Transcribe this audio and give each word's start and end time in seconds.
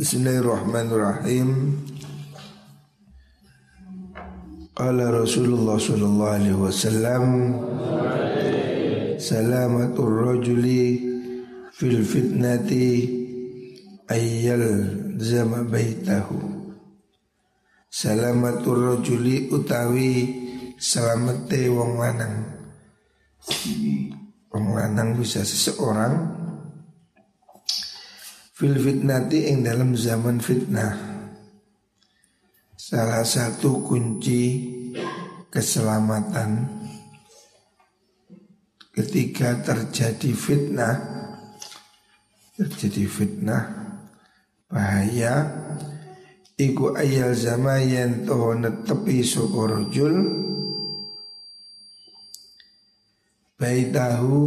Bismillahirrahmanirrahim. 0.00 1.76
Qala 4.72 5.12
Rasulullah 5.12 5.76
sallallahu 5.76 6.36
alaihi 6.40 6.56
wasallam 6.56 7.24
Salamatur 9.20 10.08
rajuli 10.24 11.04
fil 11.76 12.00
fitnati 12.00 13.12
ayyal 14.08 14.64
zama 15.20 15.68
baitahu 15.68 16.48
Salamatur 17.92 18.96
rajuli 18.96 19.52
utawi 19.52 20.12
selamete 20.80 21.68
wong 21.68 22.00
lanang 22.00 22.48
Wong 24.48 24.66
lanang 24.80 25.12
bisa 25.20 25.44
seseorang 25.44 26.39
Fil 28.60 28.76
fitnati 28.76 29.48
ing 29.48 29.64
dalam 29.64 29.96
zaman 29.96 30.36
fitnah. 30.36 30.92
Salah 32.76 33.24
satu 33.24 33.80
kunci 33.80 34.68
keselamatan 35.48 36.68
Ketika 38.92 39.64
terjadi 39.64 40.36
fitnah 40.36 40.96
Terjadi 42.52 43.04
fitnah 43.08 43.64
Bahaya 44.68 45.48
Iku 46.60 46.92
ayal 47.00 47.32
zaman 47.32 47.80
yang 47.88 48.12
toh 48.28 48.52
netepi 48.60 49.24
sokorojul 49.24 50.16
Baitahu 53.56 54.40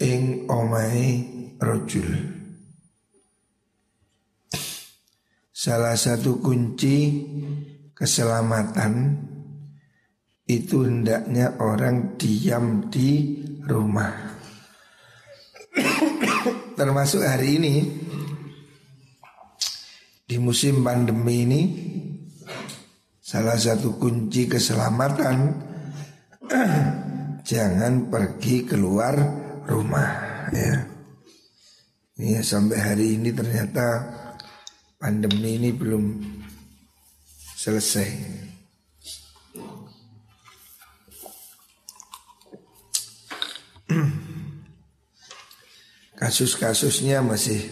ing 0.00 0.48
omai 0.48 1.04
rojul 1.60 2.33
Salah 5.64 5.96
satu 5.96 6.44
kunci 6.44 7.24
keselamatan 7.96 9.16
itu 10.44 10.84
hendaknya 10.84 11.56
orang 11.56 12.20
diam 12.20 12.92
di 12.92 13.40
rumah. 13.64 14.12
Termasuk 16.76 17.24
hari 17.24 17.56
ini 17.56 17.80
di 20.28 20.36
musim 20.36 20.84
pandemi 20.84 21.48
ini 21.48 21.62
salah 23.24 23.56
satu 23.56 23.96
kunci 23.96 24.44
keselamatan 24.44 25.36
jangan 27.48 28.12
pergi 28.12 28.68
keluar 28.68 29.16
rumah 29.64 30.12
ya. 30.52 30.76
Ini 32.20 32.44
sampai 32.44 32.78
hari 32.84 33.16
ini 33.16 33.32
ternyata 33.32 34.20
pandemi 35.04 35.60
ini 35.60 35.68
belum 35.68 36.16
selesai. 37.60 38.08
Kasus-kasusnya 46.24 47.20
masih 47.20 47.68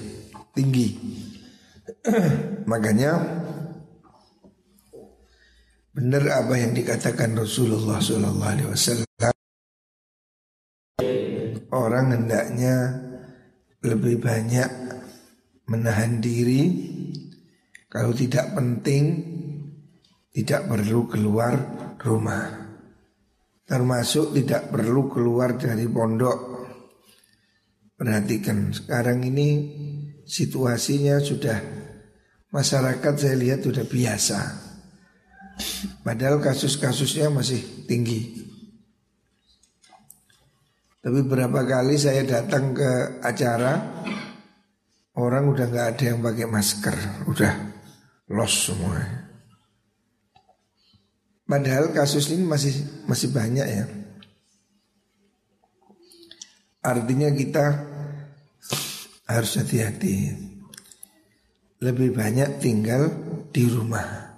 tinggi. 0.53 1.01
Makanya 2.71 3.17
benar 5.97 6.29
apa 6.37 6.61
yang 6.61 6.77
dikatakan 6.77 7.33
Rasulullah 7.33 7.97
SAW. 7.97 9.09
Orang 11.73 12.13
hendaknya 12.13 13.01
lebih 13.81 14.21
banyak 14.21 14.69
menahan 15.65 16.21
diri 16.21 16.93
kalau 17.93 18.17
tidak 18.17 18.57
penting 18.57 19.05
tidak 20.33 20.65
perlu 20.65 21.05
keluar 21.13 21.53
rumah. 22.01 22.73
Termasuk 23.69 24.33
tidak 24.33 24.73
perlu 24.73 25.13
keluar 25.13 25.61
dari 25.61 25.85
pondok. 25.85 26.41
Perhatikan 27.93 28.73
sekarang 28.73 29.21
ini 29.29 29.49
situasinya 30.25 31.21
sudah 31.21 31.61
masyarakat 32.49 33.13
saya 33.13 33.37
lihat 33.37 33.61
sudah 33.61 33.85
biasa. 33.85 34.41
Padahal 36.01 36.41
kasus-kasusnya 36.41 37.29
masih 37.29 37.85
tinggi. 37.85 38.41
Tapi 41.05 41.21
berapa 41.29 41.61
kali 41.69 42.01
saya 42.01 42.25
datang 42.25 42.73
ke 42.73 43.21
acara 43.21 43.73
Orang 45.13 45.53
udah 45.53 45.69
nggak 45.69 45.89
ada 45.93 46.05
yang 46.09 46.25
pakai 46.25 46.49
masker, 46.49 46.97
udah 47.29 47.72
los 48.33 48.73
semua. 48.73 49.29
Padahal 51.45 51.93
kasus 51.93 52.33
ini 52.33 52.49
masih 52.49 52.73
masih 53.05 53.29
banyak 53.29 53.67
ya. 53.69 53.85
Artinya 56.81 57.29
kita 57.29 57.65
harus 59.29 59.53
hati-hati. 59.61 60.33
Lebih 61.85 62.17
banyak 62.17 62.57
tinggal 62.57 63.13
di 63.53 63.69
rumah. 63.69 64.33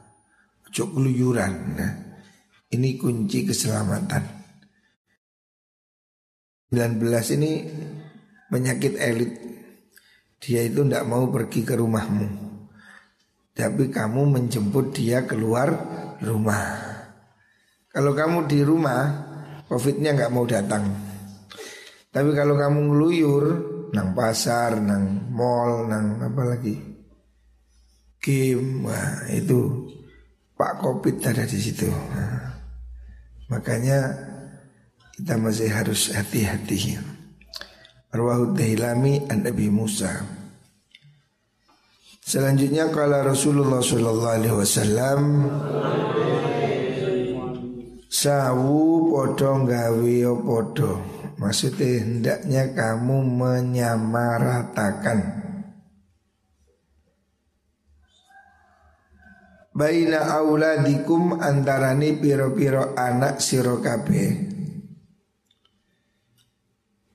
Cok 0.75 0.99
keluyuran. 0.99 1.53
Nah, 1.79 1.93
ini 2.75 2.99
kunci 2.99 3.47
keselamatan. 3.47 4.43
19 6.75 7.37
ini 7.39 7.53
penyakit 8.51 8.99
elit. 8.99 9.33
Dia 10.43 10.67
itu 10.67 10.83
tidak 10.83 11.07
mau 11.07 11.31
pergi 11.31 11.63
ke 11.63 11.79
rumahmu 11.79 12.54
tapi 13.55 13.87
kamu 13.89 14.35
menjemput 14.35 14.91
dia 14.91 15.23
keluar 15.23 15.71
rumah. 16.19 16.75
Kalau 17.95 18.11
kamu 18.11 18.51
di 18.51 18.61
rumah, 18.67 19.07
covidnya 19.71 20.11
nggak 20.19 20.33
mau 20.35 20.43
datang. 20.43 20.83
Tapi 22.11 22.31
kalau 22.35 22.59
kamu 22.59 22.79
ngeluyur, 22.91 23.45
nang 23.95 24.11
pasar, 24.11 24.83
nang 24.83 25.31
mall, 25.31 25.87
nang 25.87 26.19
apa 26.19 26.43
lagi, 26.43 26.75
game, 28.19 28.91
wah 28.91 29.31
itu 29.31 29.87
Pak 30.59 30.83
Covid 30.83 31.23
ada 31.23 31.47
di 31.47 31.59
situ. 31.59 31.87
Nah, 31.87 32.59
makanya 33.55 34.11
kita 35.15 35.39
masih 35.39 35.71
harus 35.71 36.11
hati-hati. 36.11 36.99
Arwahud 38.11 38.59
Dailami 38.59 39.31
an 39.31 39.47
Nabi 39.47 39.71
Musa. 39.71 40.43
Selanjutnya 42.25 42.89
kala 42.89 43.21
Rasulullah 43.21 43.85
sallallahu 43.85 44.33
alaihi 44.33 44.57
wasallam 44.57 45.45
sawu 48.09 49.13
podo 49.13 49.69
gawe 49.69 50.17
podo. 50.41 51.05
Maksudnya 51.37 52.01
hendaknya 52.01 52.73
kamu 52.73 53.29
menyamaratakan. 53.29 55.21
Baina 59.77 60.41
auladikum 60.41 61.37
antarani 61.37 62.17
piro-piro 62.17 62.97
anak 62.97 63.45
siro 63.45 63.85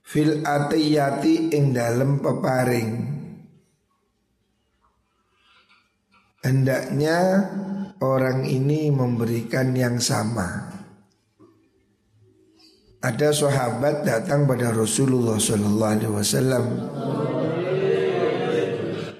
Fil 0.06 0.46
atiyati 0.46 1.50
ing 1.50 1.74
dalem 1.74 2.22
peparing 2.22 3.19
Hendaknya 6.40 7.44
orang 8.00 8.48
ini 8.48 8.88
memberikan 8.88 9.76
yang 9.76 10.00
sama. 10.00 10.72
Ada 13.04 13.28
sahabat 13.28 14.08
datang 14.08 14.48
pada 14.48 14.72
Rasulullah 14.72 15.36
Wasallam 15.36 16.64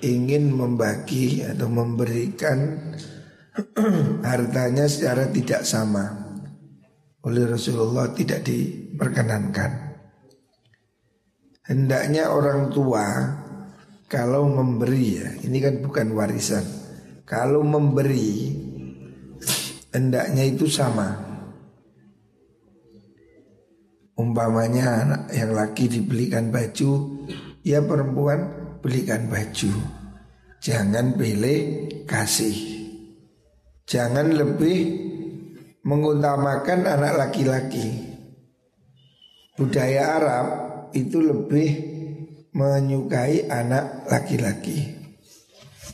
ingin 0.01 0.49
membagi 0.49 1.45
atau 1.45 1.69
memberikan 1.69 2.89
hartanya 4.33 4.89
secara 4.89 5.29
tidak 5.29 5.69
sama 5.69 6.25
oleh 7.21 7.45
Rasulullah 7.45 8.17
tidak 8.17 8.49
diperkenankan. 8.49 9.93
Hendaknya 11.69 12.33
orang 12.33 12.73
tua 12.73 13.05
kalau 14.09 14.49
memberi 14.49 15.21
ya, 15.21 15.29
ini 15.45 15.61
kan 15.61 15.85
bukan 15.85 16.17
warisan 16.17 16.80
kalau 17.31 17.63
memberi 17.63 18.51
hendaknya 19.95 20.51
itu 20.51 20.67
sama. 20.67 21.31
Umpamanya 24.19 25.07
anak 25.07 25.23
yang 25.33 25.55
laki 25.55 25.87
dibelikan 25.87 26.51
baju, 26.51 26.91
ya 27.63 27.81
perempuan 27.87 28.51
belikan 28.83 29.31
baju. 29.31 29.73
Jangan 30.61 31.17
pilih 31.17 31.89
kasih. 32.05 32.83
Jangan 33.87 34.29
lebih 34.35 34.79
mengutamakan 35.87 36.85
anak 36.85 37.15
laki-laki. 37.17 38.11
Budaya 39.57 40.21
Arab 40.21 40.47
itu 40.93 41.17
lebih 41.23 41.71
menyukai 42.53 43.49
anak 43.49 44.05
laki-laki. 44.11 45.00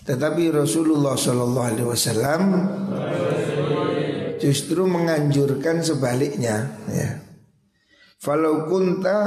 Tetapi 0.06 0.54
Rasulullah 0.54 1.18
Shallallahu 1.18 1.66
Alaihi 1.66 1.88
Wasallam 1.90 2.42
justru 4.38 4.86
menganjurkan 4.86 5.82
sebaliknya. 5.82 6.78
Ya. 6.86 7.26
Falau 8.22 8.70
kunta 8.70 9.18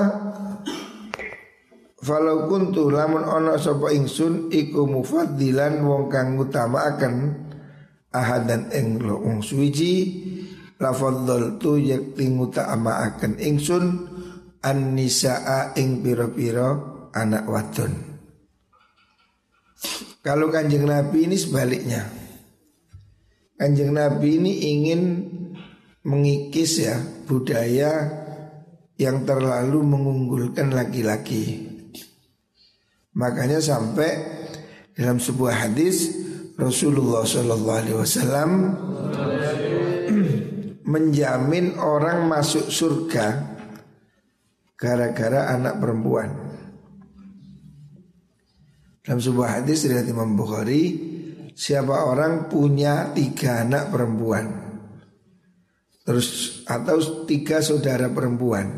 Falau 2.00 2.48
kuntu 2.48 2.88
lamun 2.88 3.28
ono 3.28 3.60
sapa 3.60 3.92
ingsun 3.92 4.48
iku 4.48 4.88
mufaddilan 4.88 5.84
wong 5.84 6.08
kang 6.08 6.40
akan 6.40 7.16
ahadan 8.16 8.72
ing 8.72 9.04
wong 9.04 9.44
suwiji 9.44 10.24
lafadzal 10.80 11.60
tu 11.60 11.76
yakti 11.76 12.32
akan 12.32 13.34
ingsun 13.36 13.84
an 14.64 14.96
nisaa 14.96 15.76
ing 15.76 16.00
pira-pira 16.00 16.72
anak 17.12 17.44
wadon. 17.52 17.94
Kalau 20.20 20.52
kanjeng 20.52 20.84
Nabi 20.84 21.32
ini 21.32 21.40
sebaliknya. 21.40 22.04
Kanjeng 23.56 23.96
Nabi 23.96 24.40
ini 24.40 24.52
ingin 24.72 25.02
mengikis 26.04 26.84
ya 26.84 26.96
budaya 27.28 27.92
yang 29.00 29.24
terlalu 29.24 29.80
mengunggulkan 29.80 30.76
laki-laki. 30.76 31.72
Makanya 33.16 33.64
sampai 33.64 34.12
dalam 34.96 35.24
sebuah 35.24 35.68
hadis 35.68 36.12
Rasulullah 36.60 37.24
Shallallahu 37.24 37.80
Alaihi 37.80 37.98
Wasallam 38.00 38.52
menjamin 40.94 41.80
orang 41.80 42.28
masuk 42.28 42.68
surga 42.68 43.56
gara-gara 44.76 45.56
anak 45.56 45.80
perempuan. 45.80 46.49
Dalam 49.10 49.26
sebuah 49.26 49.58
hadis 49.58 49.90
dari 49.90 50.06
Imam 50.06 50.38
Bukhari, 50.38 50.94
siapa 51.58 52.06
orang 52.06 52.46
punya 52.46 53.10
tiga 53.10 53.66
anak 53.66 53.90
perempuan, 53.90 54.46
terus 56.06 56.62
atau 56.70 57.26
tiga 57.26 57.58
saudara 57.58 58.06
perempuan 58.14 58.70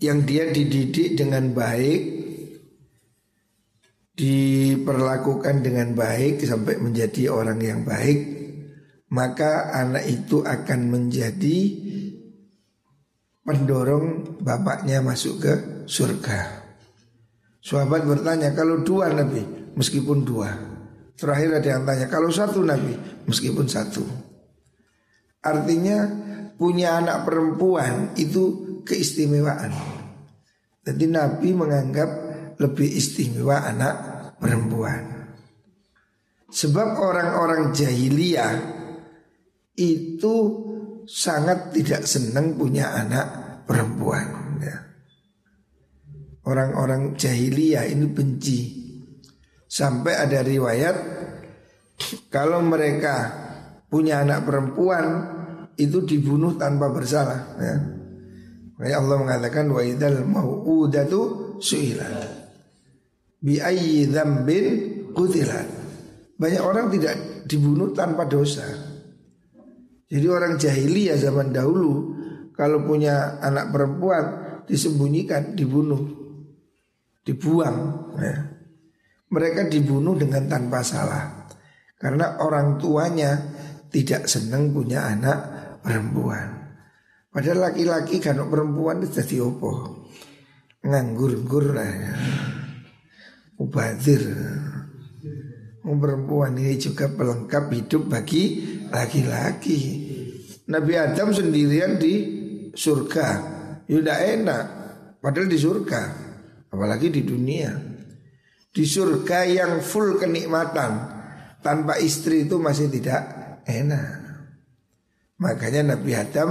yang 0.00 0.24
dia 0.24 0.48
dididik 0.48 1.12
dengan 1.12 1.52
baik 1.52 2.24
diperlakukan 4.16 5.60
dengan 5.60 5.92
baik 5.92 6.40
sampai 6.48 6.80
menjadi 6.80 7.36
orang 7.36 7.60
yang 7.60 7.84
baik, 7.84 8.18
maka 9.12 9.76
anak 9.76 10.08
itu 10.08 10.40
akan 10.40 10.88
menjadi 10.88 11.58
pendorong 13.44 14.40
bapaknya 14.40 15.04
masuk 15.04 15.34
ke 15.36 15.54
surga. 15.84 16.63
Sahabat 17.64 18.04
bertanya, 18.04 18.52
kalau 18.52 18.84
dua 18.84 19.08
Nabi, 19.08 19.72
meskipun 19.72 20.20
dua. 20.20 20.52
Terakhir 21.16 21.64
ada 21.64 21.68
yang 21.80 21.82
tanya, 21.88 22.06
kalau 22.12 22.28
satu 22.28 22.60
Nabi, 22.60 22.92
meskipun 23.24 23.64
satu. 23.64 24.04
Artinya 25.40 26.04
punya 26.60 27.00
anak 27.00 27.24
perempuan 27.24 28.12
itu 28.20 28.76
keistimewaan. 28.84 29.72
Jadi 30.84 31.04
Nabi 31.08 31.56
menganggap 31.56 32.10
lebih 32.60 32.88
istimewa 32.92 33.64
anak 33.64 33.94
perempuan. 34.36 35.32
Sebab 36.52 36.88
orang-orang 37.00 37.72
jahiliyah 37.72 38.54
itu 39.74 40.34
sangat 41.08 41.74
tidak 41.74 42.04
senang 42.06 42.54
punya 42.54 42.94
anak 42.94 43.26
perempuan. 43.66 44.60
Ya. 44.62 44.93
Orang-orang 46.44 47.16
jahiliyah 47.16 47.88
ini 47.88 48.06
benci. 48.12 48.60
Sampai 49.64 50.14
ada 50.14 50.44
riwayat 50.44 50.96
kalau 52.28 52.60
mereka 52.60 53.32
punya 53.88 54.22
anak 54.22 54.44
perempuan 54.44 55.04
itu 55.74 56.04
dibunuh 56.04 56.54
tanpa 56.54 56.92
bersalah. 56.92 57.40
Ya. 57.58 57.76
Allah 58.98 59.16
mengatakan 59.18 59.70
wa 59.70 59.80
idal 59.80 60.26
mau'udatu 60.26 61.54
su'ilat 61.62 62.44
bi 63.44 63.60
ayyi 63.60 64.08
dzambin 64.08 64.64
qutilat. 65.12 65.68
Banyak 66.34 66.62
orang 66.64 66.90
tidak 66.90 67.14
dibunuh 67.46 67.94
tanpa 67.94 68.26
dosa. 68.26 68.66
Jadi 70.08 70.26
orang 70.26 70.58
jahiliyah 70.58 71.20
zaman 71.20 71.54
dahulu 71.54 72.16
kalau 72.56 72.82
punya 72.82 73.38
anak 73.38 73.70
perempuan 73.70 74.24
disembunyikan, 74.66 75.54
dibunuh, 75.54 76.23
dibuang. 77.24 77.76
Ya. 78.20 78.36
Mereka 79.32 79.66
dibunuh 79.72 80.14
dengan 80.14 80.46
tanpa 80.46 80.84
salah 80.84 81.48
karena 81.98 82.38
orang 82.38 82.78
tuanya 82.78 83.34
tidak 83.88 84.28
senang 84.30 84.70
punya 84.70 85.10
anak 85.10 85.38
perempuan. 85.82 86.76
Padahal 87.34 87.72
laki-laki 87.72 88.22
kan 88.22 88.38
perempuan 88.46 89.02
itu 89.02 89.18
jadi 89.18 89.42
opo 89.42 90.06
nganggur-nggur 90.84 91.74
lah 91.74 91.88
ya. 91.88 92.14
Mubadir 93.54 94.22
Perempuan 95.84 96.56
ini 96.58 96.80
juga 96.80 97.12
pelengkap 97.12 97.70
hidup 97.70 98.08
bagi 98.10 98.64
laki-laki 98.90 99.78
Nabi 100.66 100.92
Adam 100.96 101.28
sendirian 101.30 102.00
di 102.00 102.14
surga 102.72 103.26
Ya 103.84 104.16
enak 104.32 104.64
Padahal 105.20 105.46
di 105.46 105.60
surga 105.60 106.23
Apalagi 106.74 107.14
di 107.14 107.22
dunia 107.22 107.70
Di 108.74 108.82
surga 108.82 109.46
yang 109.46 109.78
full 109.78 110.18
kenikmatan 110.18 110.92
Tanpa 111.62 112.02
istri 112.02 112.50
itu 112.50 112.58
masih 112.58 112.90
tidak 112.90 113.22
enak 113.62 114.42
Makanya 115.38 115.94
Nabi 115.94 116.18
Adam 116.18 116.50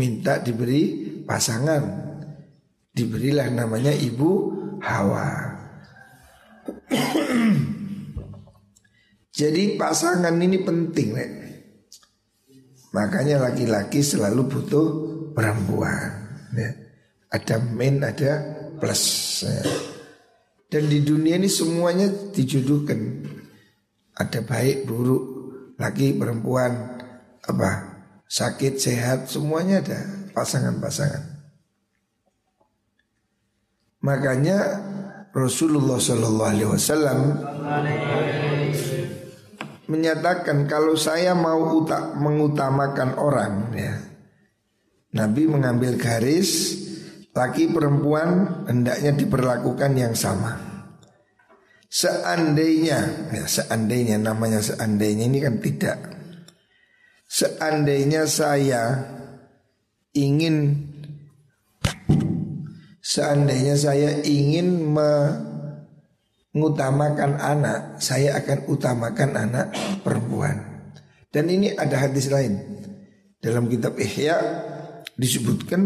minta 0.00 0.40
diberi 0.40 1.12
pasangan 1.28 2.08
Diberilah 2.88 3.52
namanya 3.52 3.92
Ibu 3.92 4.30
Hawa 4.80 5.28
Jadi 9.38 9.78
pasangan 9.78 10.34
ini 10.34 10.66
penting 10.66 11.08
nek. 11.14 11.30
Makanya 12.90 13.38
laki-laki 13.38 14.02
selalu 14.02 14.50
butuh 14.50 14.86
perempuan 15.30 16.10
ya. 16.58 16.74
Ada 17.30 17.62
min, 17.62 18.02
ada 18.02 18.57
plus 18.78 19.02
ya. 19.44 19.62
Dan 20.68 20.88
di 20.88 21.00
dunia 21.00 21.40
ini 21.40 21.48
semuanya 21.48 22.08
dijodohkan 22.08 23.24
Ada 24.12 24.44
baik, 24.44 24.84
buruk, 24.84 25.24
laki, 25.80 26.12
perempuan 26.16 27.00
Apa, 27.44 27.70
sakit, 28.28 28.76
sehat, 28.76 29.18
semuanya 29.32 29.80
ada 29.80 30.00
pasangan-pasangan 30.36 31.24
Makanya 34.04 34.58
Rasulullah 35.32 35.98
Shallallahu 35.98 36.50
Alaihi 36.52 36.70
Wasallam 36.70 37.18
menyatakan 39.88 40.68
kalau 40.68 40.94
saya 41.00 41.32
mau 41.32 41.80
utak, 41.80 42.12
mengutamakan 42.20 43.16
orang 43.16 43.72
ya 43.72 43.96
Nabi 45.16 45.48
mengambil 45.48 45.96
garis 45.96 46.76
laki 47.38 47.70
perempuan 47.70 48.66
hendaknya 48.66 49.14
diperlakukan 49.14 49.94
yang 49.94 50.18
sama 50.18 50.58
seandainya 51.86 53.30
ya 53.30 53.46
seandainya 53.46 54.18
namanya 54.18 54.58
seandainya 54.58 55.30
ini 55.30 55.38
kan 55.38 55.62
tidak 55.62 55.98
seandainya 57.30 58.26
saya 58.26 59.06
ingin 60.18 60.88
Seandainya 63.08 63.72
saya 63.72 64.20
ingin 64.20 64.84
mengutamakan 66.52 67.40
anak, 67.40 67.96
saya 68.04 68.36
akan 68.36 68.68
utamakan 68.68 69.48
anak 69.48 69.72
perempuan. 70.04 70.60
Dan 71.32 71.48
ini 71.48 71.72
ada 71.72 72.04
hadis 72.04 72.28
lain. 72.28 72.60
Dalam 73.40 73.64
kitab 73.72 73.96
Ihya 73.96 74.36
disebutkan 75.16 75.80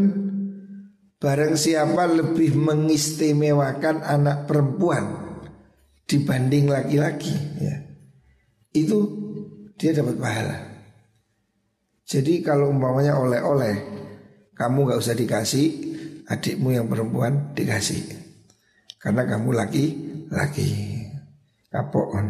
barang 1.22 1.54
siapa 1.54 2.10
lebih 2.10 2.58
mengistimewakan 2.58 4.02
anak 4.02 4.50
perempuan 4.50 5.38
dibanding 6.02 6.66
laki-laki 6.66 7.30
ya. 7.62 7.78
Itu 8.74 8.98
dia 9.78 9.94
dapat 9.94 10.18
pahala. 10.18 10.58
Jadi 12.02 12.42
kalau 12.42 12.74
umpamanya 12.74 13.22
oleh-oleh 13.22 13.76
kamu 14.58 14.90
gak 14.90 14.98
usah 14.98 15.14
dikasih 15.14 15.92
adikmu 16.26 16.74
yang 16.74 16.86
perempuan 16.86 17.54
dikasih 17.56 18.02
karena 19.02 19.26
kamu 19.26 19.50
laki 19.52 19.84
laki 20.30 20.68
kapok 21.72 22.14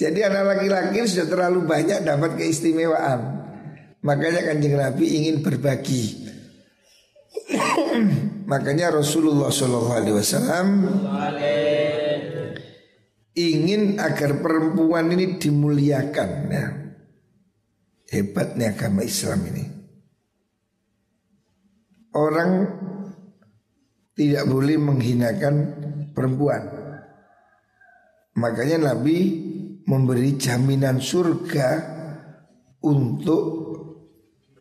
jadi 0.00 0.30
anak 0.30 0.44
laki-laki 0.54 1.02
sudah 1.08 1.26
terlalu 1.26 1.66
banyak 1.66 2.06
dapat 2.06 2.38
keistimewaan 2.38 3.42
makanya 4.06 4.46
kanjeng 4.46 4.78
Nabi 4.78 5.04
ingin 5.18 5.42
berbagi 5.42 6.21
makanya 8.50 8.92
Rasulullah 8.92 9.48
Shallallahu 9.48 9.96
Alaihi 9.96 10.16
Wasallam 10.16 10.66
ingin 13.32 13.96
agar 13.96 14.40
perempuan 14.44 15.08
ini 15.12 15.40
dimuliakan 15.40 16.30
ya. 16.52 16.66
Hebatnya 18.12 18.76
agama 18.76 19.00
Islam 19.00 19.40
ini. 19.48 19.64
Orang 22.12 22.68
tidak 24.12 24.44
boleh 24.44 24.76
menghinakan 24.76 25.54
perempuan. 26.12 26.60
Makanya 28.36 28.92
Nabi 28.92 29.16
memberi 29.88 30.36
jaminan 30.36 31.00
surga 31.00 31.68
untuk 32.84 33.44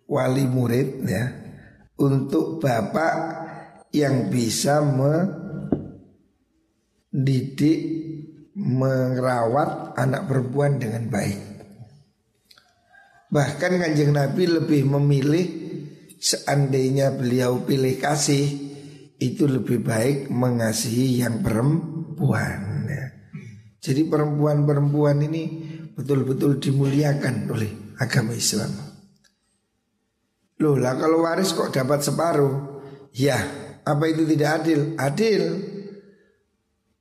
wali 0.07 0.47
murid 0.47 1.03
ya, 1.03 1.40
untuk 2.01 2.57
bapak 2.57 3.13
yang 3.93 4.33
bisa 4.33 4.81
mendidik 7.13 7.79
merawat 8.57 9.93
anak 9.95 10.25
perempuan 10.25 10.81
dengan 10.81 11.05
baik. 11.07 11.39
Bahkan 13.31 13.71
kanjeng 13.79 14.11
Nabi 14.11 14.43
lebih 14.49 14.83
memilih 14.89 15.45
seandainya 16.19 17.15
beliau 17.15 17.63
pilih 17.63 17.95
kasih 17.95 18.43
itu 19.21 19.47
lebih 19.47 19.85
baik 19.85 20.27
mengasihi 20.27 21.23
yang 21.23 21.39
perempuan. 21.39 22.71
Jadi 23.81 24.05
perempuan-perempuan 24.05 25.25
ini 25.25 25.43
betul-betul 25.97 26.61
dimuliakan 26.61 27.49
oleh 27.49 27.97
agama 27.97 28.37
Islam. 28.37 28.90
Loh 30.61 30.77
lah 30.77 30.93
kalau 30.93 31.25
waris 31.25 31.57
kok 31.57 31.73
dapat 31.73 32.05
separuh? 32.05 32.53
Ya, 33.17 33.41
apa 33.81 34.05
itu 34.05 34.29
tidak 34.29 34.61
adil? 34.61 34.93
Adil. 34.93 35.43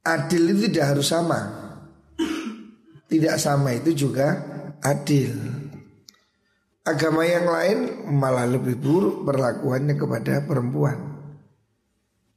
Adil 0.00 0.42
itu 0.56 0.72
tidak 0.72 0.96
harus 0.96 1.12
sama. 1.12 1.40
Tidak 3.04 3.36
sama 3.36 3.76
itu 3.76 3.92
juga 3.92 4.40
adil. 4.80 5.36
Agama 6.80 7.28
yang 7.28 7.44
lain 7.44 7.78
malah 8.08 8.48
lebih 8.48 8.80
buruk 8.80 9.28
perlakuannya 9.28 9.94
kepada 10.00 10.40
perempuan. 10.48 10.98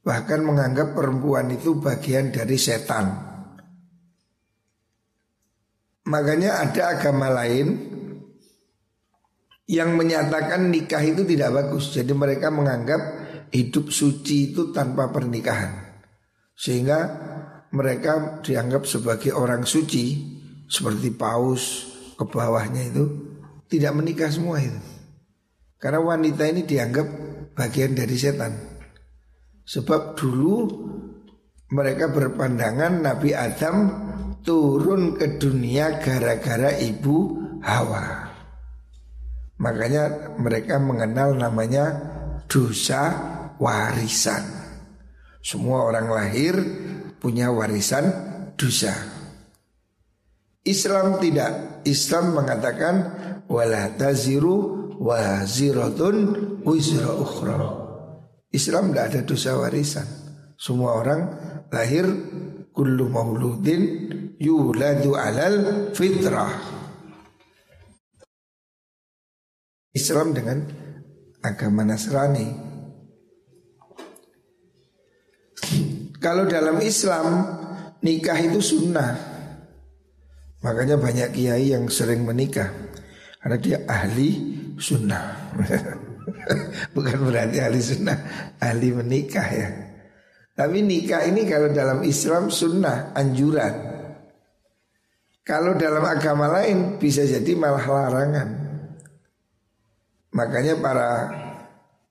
Bahkan 0.04 0.40
menganggap 0.44 0.92
perempuan 0.92 1.48
itu 1.48 1.80
bagian 1.80 2.28
dari 2.28 2.60
setan. 2.60 3.32
Makanya 6.04 6.60
ada 6.68 7.00
agama 7.00 7.32
lain 7.32 7.66
yang 9.64 9.96
menyatakan 9.96 10.68
nikah 10.68 11.00
itu 11.00 11.24
tidak 11.24 11.50
bagus. 11.56 11.92
Jadi 11.96 12.12
mereka 12.12 12.52
menganggap 12.52 13.00
hidup 13.54 13.88
suci 13.88 14.52
itu 14.52 14.74
tanpa 14.74 15.08
pernikahan. 15.08 16.02
Sehingga 16.54 17.00
mereka 17.74 18.40
dianggap 18.44 18.86
sebagai 18.86 19.34
orang 19.34 19.66
suci 19.66 20.34
seperti 20.70 21.10
paus 21.14 21.90
ke 22.14 22.24
bawahnya 22.24 22.94
itu 22.94 23.04
tidak 23.66 23.92
menikah 23.96 24.30
semua 24.30 24.62
itu. 24.62 24.78
Karena 25.82 26.00
wanita 26.00 26.48
ini 26.48 26.62
dianggap 26.64 27.06
bagian 27.58 27.92
dari 27.92 28.16
setan. 28.16 28.52
Sebab 29.64 30.16
dulu 30.16 30.56
mereka 31.72 32.12
berpandangan 32.12 33.00
Nabi 33.00 33.32
Adam 33.32 33.76
turun 34.44 35.16
ke 35.16 35.40
dunia 35.40 35.98
gara-gara 35.98 36.76
ibu 36.78 37.42
Hawa. 37.64 38.23
Makanya 39.58 40.34
mereka 40.36 40.82
mengenal 40.82 41.38
namanya 41.38 41.94
dosa 42.50 43.14
warisan. 43.58 44.42
Semua 45.44 45.84
orang 45.86 46.08
lahir 46.10 46.54
punya 47.20 47.52
warisan 47.52 48.08
dosa. 48.58 48.92
Islam 50.64 51.20
tidak. 51.20 51.84
Islam 51.84 52.32
mengatakan 52.32 52.94
wala 53.46 53.92
taziru 53.94 54.88
waziratun 54.96 56.16
wizra 56.64 57.12
ukhra. 57.12 57.60
Islam 58.48 58.90
tidak 58.90 59.04
ada 59.12 59.20
dosa 59.28 59.50
warisan. 59.60 60.08
Semua 60.56 60.96
orang 60.96 61.20
lahir 61.68 62.08
kullu 62.72 63.12
mauludin 63.12 63.82
yuladu 64.40 65.18
alal 65.18 65.90
fitrah. 65.92 66.83
Islam 69.94 70.34
dengan 70.34 70.58
agama 71.40 71.86
Nasrani 71.86 72.74
Kalau 76.24 76.48
dalam 76.48 76.80
Islam 76.80 77.44
nikah 78.00 78.40
itu 78.40 78.56
sunnah. 78.64 79.12
Makanya 80.64 80.96
banyak 80.96 81.36
kiai 81.36 81.76
yang 81.76 81.84
sering 81.92 82.24
menikah 82.24 82.72
karena 83.44 83.60
dia 83.60 83.78
ahli 83.84 84.32
sunnah. 84.80 85.52
Bukan 86.96 87.28
berarti 87.28 87.60
ahli 87.60 87.76
sunnah, 87.76 88.16
ahli 88.56 88.88
menikah 88.96 89.48
ya. 89.52 89.68
Tapi 90.56 90.80
nikah 90.80 91.28
ini 91.28 91.44
kalau 91.44 91.68
dalam 91.68 92.00
Islam 92.08 92.48
sunnah, 92.48 93.12
anjuran. 93.12 93.92
Kalau 95.44 95.76
dalam 95.76 96.08
agama 96.08 96.48
lain 96.48 96.96
bisa 96.96 97.20
jadi 97.28 97.52
malah 97.52 97.84
larangan. 97.84 98.63
Makanya 100.34 100.74
para 100.82 101.10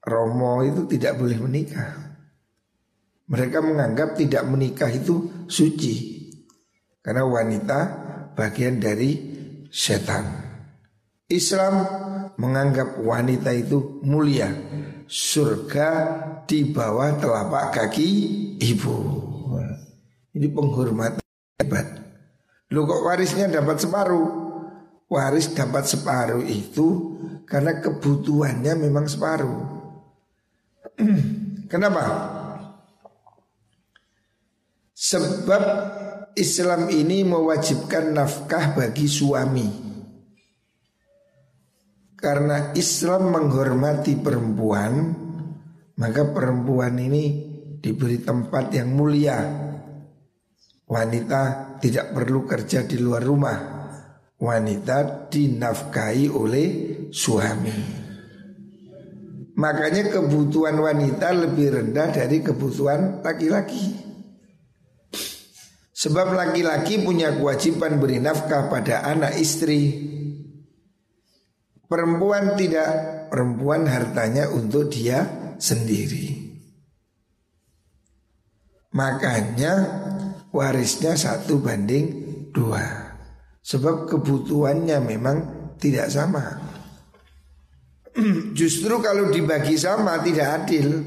romo 0.07 0.63
itu 0.63 0.87
tidak 0.87 1.19
boleh 1.19 1.35
menikah. 1.43 1.91
Mereka 3.27 3.59
menganggap 3.59 4.15
tidak 4.15 4.47
menikah 4.47 4.87
itu 4.87 5.47
suci. 5.51 6.23
Karena 7.03 7.27
wanita 7.27 7.79
bagian 8.31 8.79
dari 8.79 9.11
setan. 9.67 10.23
Islam 11.27 11.83
menganggap 12.39 12.95
wanita 13.03 13.51
itu 13.51 13.99
mulia. 14.07 14.47
Surga 15.03 15.89
di 16.47 16.71
bawah 16.71 17.19
telapak 17.19 17.75
kaki 17.75 18.09
ibu. 18.63 18.97
Ini 20.31 20.47
penghormatan 20.47 21.21
hebat. 21.59 21.87
Lu 22.71 22.87
kok 22.87 23.03
warisnya 23.03 23.51
dapat 23.51 23.83
separuh? 23.83 24.41
Waris 25.11 25.53
dapat 25.53 25.85
separuh 25.85 26.41
itu 26.41 27.12
Karena 27.43 27.79
kebutuhannya 27.79 28.73
memang 28.77 29.05
separuh. 29.05 29.59
Kenapa? 31.71 32.03
Sebab 34.93 35.63
Islam 36.33 36.89
ini 36.89 37.27
mewajibkan 37.27 38.15
nafkah 38.15 38.73
bagi 38.73 39.05
suami. 39.05 39.69
Karena 42.15 42.71
Islam 42.71 43.35
menghormati 43.35 44.15
perempuan 44.15 45.23
Maka 45.93 46.25
perempuan 46.25 46.97
ini 46.97 47.23
diberi 47.77 48.17
tempat 48.17 48.73
yang 48.73 48.97
mulia. 48.97 49.37
Wanita 50.89 51.41
tidak 51.77 52.17
perlu 52.17 52.49
kerja 52.49 52.81
di 52.89 52.97
luar 52.97 53.21
rumah. 53.21 53.57
Wanita 54.41 55.29
dinafkahi 55.29 56.25
oleh 56.33 56.67
suami 57.13 58.01
Makanya 59.53 60.09
kebutuhan 60.09 60.81
wanita 60.81 61.29
lebih 61.29 61.77
rendah 61.77 62.09
dari 62.09 62.41
kebutuhan 62.41 63.21
laki-laki. 63.21 64.01
Sebab 65.93 66.33
laki-laki 66.33 67.05
punya 67.05 67.37
kewajiban 67.37 68.01
beri 68.01 68.17
nafkah 68.17 68.65
pada 68.65 69.05
anak 69.05 69.37
istri. 69.37 70.09
Perempuan 71.85 72.57
tidak 72.57 72.89
Perempuan 73.33 73.89
hartanya 73.89 74.45
untuk 74.53 74.93
dia 74.93 75.25
sendiri. 75.57 76.53
Makanya 78.93 79.73
warisnya 80.53 81.17
satu 81.17 81.57
banding 81.57 82.13
dua. 82.53 83.09
Sebab 83.65 84.05
kebutuhannya 84.05 85.01
memang 85.01 85.37
tidak 85.81 86.13
sama 86.13 86.72
Justru 88.59 89.01
kalau 89.01 89.33
dibagi 89.33 89.73
sama 89.73 90.21
tidak 90.21 90.63
adil 90.63 91.01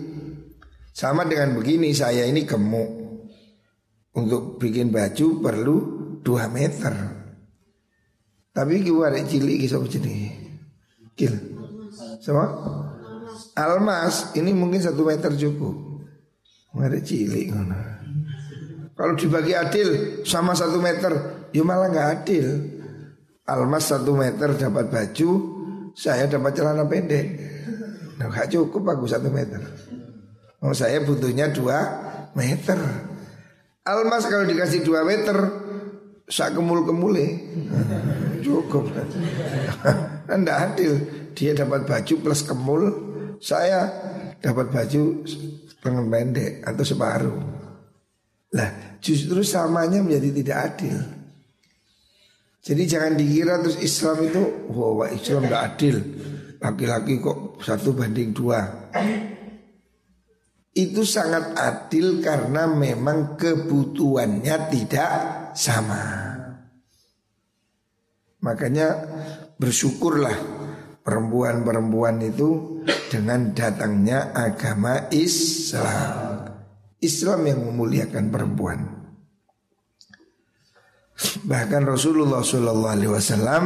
Sama 0.90 1.28
dengan 1.28 1.54
begini 1.54 1.92
saya 1.92 2.24
ini 2.26 2.42
gemuk 2.48 3.06
untuk 4.16 4.56
bikin 4.56 4.88
baju 4.88 5.26
perlu 5.44 5.76
2 6.24 6.56
meter. 6.56 6.94
Tapi 8.50 8.80
gimana 8.80 9.20
cilik 9.20 9.60
kisah 9.60 9.78
begini. 9.78 10.32
Kil. 11.12 11.36
Sama? 12.24 12.48
Almas 13.52 14.32
ini 14.32 14.56
mungkin 14.56 14.80
satu 14.80 15.04
meter 15.04 15.36
cukup. 15.36 16.00
Ada 16.76 17.00
cilik 17.00 17.52
Kalau 18.96 19.12
dibagi 19.16 19.52
adil 19.52 19.88
sama 20.24 20.56
satu 20.56 20.80
meter, 20.80 21.12
ya 21.52 21.60
malah 21.64 21.92
nggak 21.92 22.08
adil. 22.20 22.46
Almas 23.44 23.92
satu 23.92 24.16
meter 24.16 24.56
dapat 24.56 24.88
baju, 24.88 25.30
saya 25.96 26.28
dapat 26.28 26.52
celana 26.52 26.84
pendek. 26.84 27.26
Nah, 28.20 28.28
gak 28.28 28.52
cukup 28.52 28.84
aku 28.92 29.08
satu 29.08 29.32
meter. 29.32 29.60
Oh, 30.60 30.76
saya 30.76 31.00
butuhnya 31.00 31.48
dua 31.48 31.78
meter. 32.36 32.76
Almas 33.86 34.26
kalau 34.26 34.42
dikasih 34.42 34.82
2 34.82 35.06
meter 35.06 35.36
sak 36.26 36.58
kemul-kemule. 36.58 37.26
Cukup. 38.44 38.90
Kan 40.28 40.42
tidak 40.42 40.58
adil. 40.74 40.92
Dia 41.38 41.54
dapat 41.54 41.86
baju 41.86 42.14
plus 42.18 42.42
kemul, 42.42 42.82
saya 43.38 43.86
dapat 44.42 44.72
baju 44.72 45.22
lengan 45.86 46.06
pendek 46.10 46.52
atau 46.66 46.82
separuh. 46.82 47.38
Lah, 48.56 48.98
justru 48.98 49.44
samanya 49.46 50.02
menjadi 50.02 50.28
tidak 50.34 50.58
adil. 50.72 50.96
Jadi 52.66 52.82
jangan 52.82 53.14
dikira 53.14 53.62
terus 53.62 53.78
Islam 53.78 54.26
itu, 54.26 54.42
wah 54.74 55.06
wow, 55.06 55.06
Islam 55.06 55.46
tidak 55.46 55.62
adil. 55.70 55.96
Laki-laki 56.58 57.22
kok 57.22 57.62
satu 57.62 57.94
banding 57.94 58.34
dua. 58.34 58.90
Itu 60.74 61.06
sangat 61.06 61.54
adil 61.54 62.18
karena 62.18 62.66
memang 62.66 63.38
kebutuhannya 63.38 64.56
tidak 64.74 65.10
sama. 65.54 66.02
Makanya 68.42 68.88
bersyukurlah 69.62 70.34
perempuan-perempuan 71.06 72.18
itu 72.18 72.82
dengan 73.06 73.54
datangnya 73.54 74.34
agama 74.34 75.06
Islam. 75.14 76.50
Islam 76.98 77.40
yang 77.46 77.60
memuliakan 77.62 78.26
perempuan. 78.26 78.95
Bahkan 81.16 81.82
Rasulullah 81.88 82.44
Shallallahu 82.44 82.92
Alaihi 82.92 83.12
Wasallam 83.12 83.64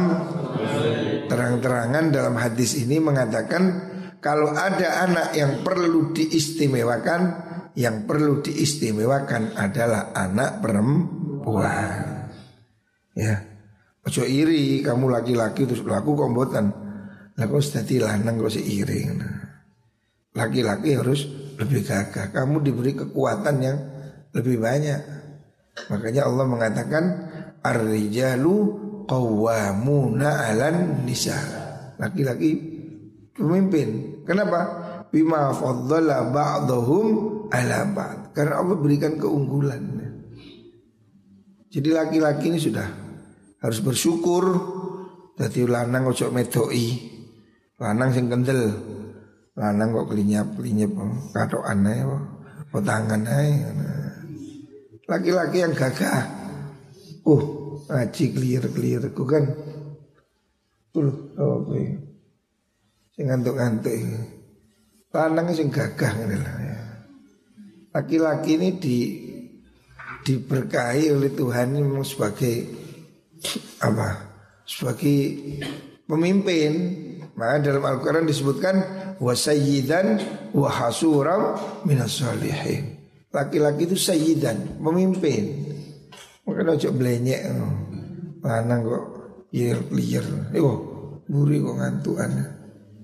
terang-terangan 1.27 2.07
dalam 2.07 2.35
hadis 2.39 2.79
ini 2.79 3.03
mengatakan 3.03 3.91
kalau 4.23 4.55
ada 4.55 5.03
anak 5.03 5.35
yang 5.35 5.59
perlu 5.59 6.15
diistimewakan, 6.15 7.21
yang 7.75 8.07
perlu 8.07 8.39
diistimewakan 8.39 9.57
adalah 9.59 10.15
anak 10.15 10.63
perempuan. 10.63 12.31
Ya, 13.17 13.43
ojo 14.07 14.23
iri 14.23 14.79
kamu 14.79 15.11
laki-laki 15.11 15.67
terus 15.67 15.83
laku 15.83 16.15
kombotan. 16.15 16.71
Laku 17.35 17.59
sudah 17.59 17.83
lanang 18.07 18.39
kok 18.39 18.53
si 18.55 18.61
iri. 18.63 19.11
Laki-laki 20.31 20.95
harus 20.95 21.27
lebih 21.59 21.83
gagah. 21.83 22.31
Kamu 22.31 22.63
diberi 22.63 22.95
kekuatan 22.95 23.55
yang 23.59 23.77
lebih 24.31 24.61
banyak. 24.61 25.01
Makanya 25.89 26.29
Allah 26.29 26.45
mengatakan 26.47 27.03
ar-rijalu 27.61 28.55
qawwamuna 29.05 30.49
'alan 30.49 31.05
nisa. 31.05 31.37
Laki-laki 31.97 32.49
pemimpin. 33.33 34.21
Kenapa? 34.25 34.59
Bima 35.13 35.53
faddala 35.53 36.29
ba'dhum 36.29 37.07
'ala 37.49 37.79
ba'd. 37.93 38.33
Karena 38.33 38.61
Allah 38.61 38.77
berikan 38.77 39.17
keunggulan. 39.21 40.01
Jadi 41.71 41.87
laki-laki 41.87 42.51
ini 42.51 42.59
sudah 42.59 42.83
harus 43.63 43.79
bersyukur 43.79 44.43
Dadi 45.39 45.63
lanang 45.63 46.11
ojo 46.11 46.27
medoi 46.27 46.99
Lanang 47.79 48.11
sing 48.11 48.27
kendel 48.27 48.75
Lanang 49.55 49.95
kok 49.95 50.11
kelinyap-kelinyap 50.11 50.91
Katok 51.31 51.63
aneh 51.63 52.03
kok 52.75 52.83
tangan 52.83 53.23
ae 53.23 53.51
Laki-laki 55.07 55.63
yang 55.63 55.71
gagah 55.71 56.40
Uh 57.27 57.43
ngaji 57.87 58.23
clear-clear 58.33 59.13
Ku 59.13 59.23
kan 59.27 59.45
Tuh 60.91 61.35
oh, 61.37 61.63
apa 61.63 61.73
ya 61.77 61.93
Sing 63.13 63.25
ngantuk-ngantuk 63.27 63.93
Lanang 65.11 65.51
sing 65.51 65.67
gagah 65.67 66.15
ya. 66.23 66.39
Laki-laki 67.91 68.55
ini 68.55 68.79
di 68.79 68.97
diberkahi 70.23 71.11
oleh 71.11 71.35
Tuhan 71.35 71.75
ini 71.75 71.83
memang 71.83 72.07
sebagai 72.07 72.63
apa? 73.83 74.31
Sebagai 74.63 75.19
pemimpin 76.07 76.71
maka 77.35 77.59
dalam 77.59 77.83
Al-Quran 77.83 78.23
disebutkan 78.23 78.75
wasayyidan 79.19 80.23
wa 80.55 80.71
hasuram 80.71 81.59
minas. 81.83 82.23
Laki-laki 83.31 83.87
itu 83.87 83.99
sayyidan, 83.99 84.79
pemimpin. 84.79 85.60
Maka 86.45 86.73
ojo 86.73 86.89
blenyek. 86.93 87.41
Lanang 88.41 88.81
kok 88.85 89.03
yer 89.53 89.77
liyer. 89.93 90.25
Eh 90.55 90.61
buri 91.29 91.61
kok 91.61 91.77
ngantukan. 91.77 92.31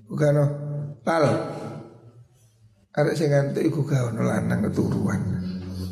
Bukan 0.08 0.40
oh, 0.40 0.50
tal. 1.04 1.24
Ada 2.98 3.14
sing 3.14 3.30
ngantuk 3.30 3.62
iku 3.62 3.80
gak 3.86 4.10
ono 4.10 4.26
lanang 4.26 4.66
keturuan. 4.66 5.20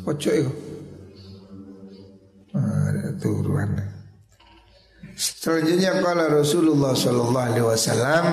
Ojo 0.03 0.31
iku. 0.33 0.53
Ah, 2.51 2.91
ada 2.91 3.15
keturuan. 3.15 3.69
Selanjutnya 5.17 5.97
kala 5.97 6.29
Rasulullah 6.29 6.93
Sallallahu 6.93 7.41
Alaihi 7.41 7.65
Wasallam 7.65 8.25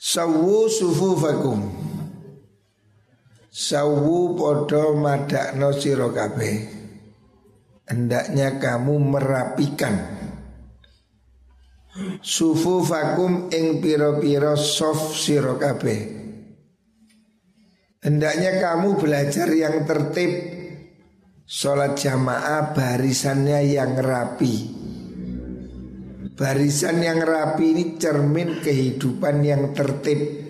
Sawu 0.00 0.64
sufufakum 0.64 1.85
Sawu 3.56 4.36
podo 4.36 4.92
madakno 5.00 5.72
siro 5.72 6.12
Hendaknya 7.88 8.60
kamu 8.60 8.94
merapikan. 9.00 9.96
Sufufakum 12.20 13.48
ing 13.48 13.80
piro-piro 13.80 14.60
sof 14.60 15.16
siro 15.16 15.56
Hendaknya 18.04 18.60
kamu 18.60 18.88
belajar 19.00 19.48
yang 19.48 19.88
tertib. 19.88 20.32
Sholat 21.48 21.96
jamaah 21.96 22.76
barisannya 22.76 23.72
yang 23.72 23.96
rapi. 23.96 24.54
Barisan 26.36 27.00
yang 27.00 27.24
rapi 27.24 27.72
ini 27.72 27.96
cermin 27.96 28.60
kehidupan 28.60 29.40
yang 29.40 29.72
tertib 29.72 30.45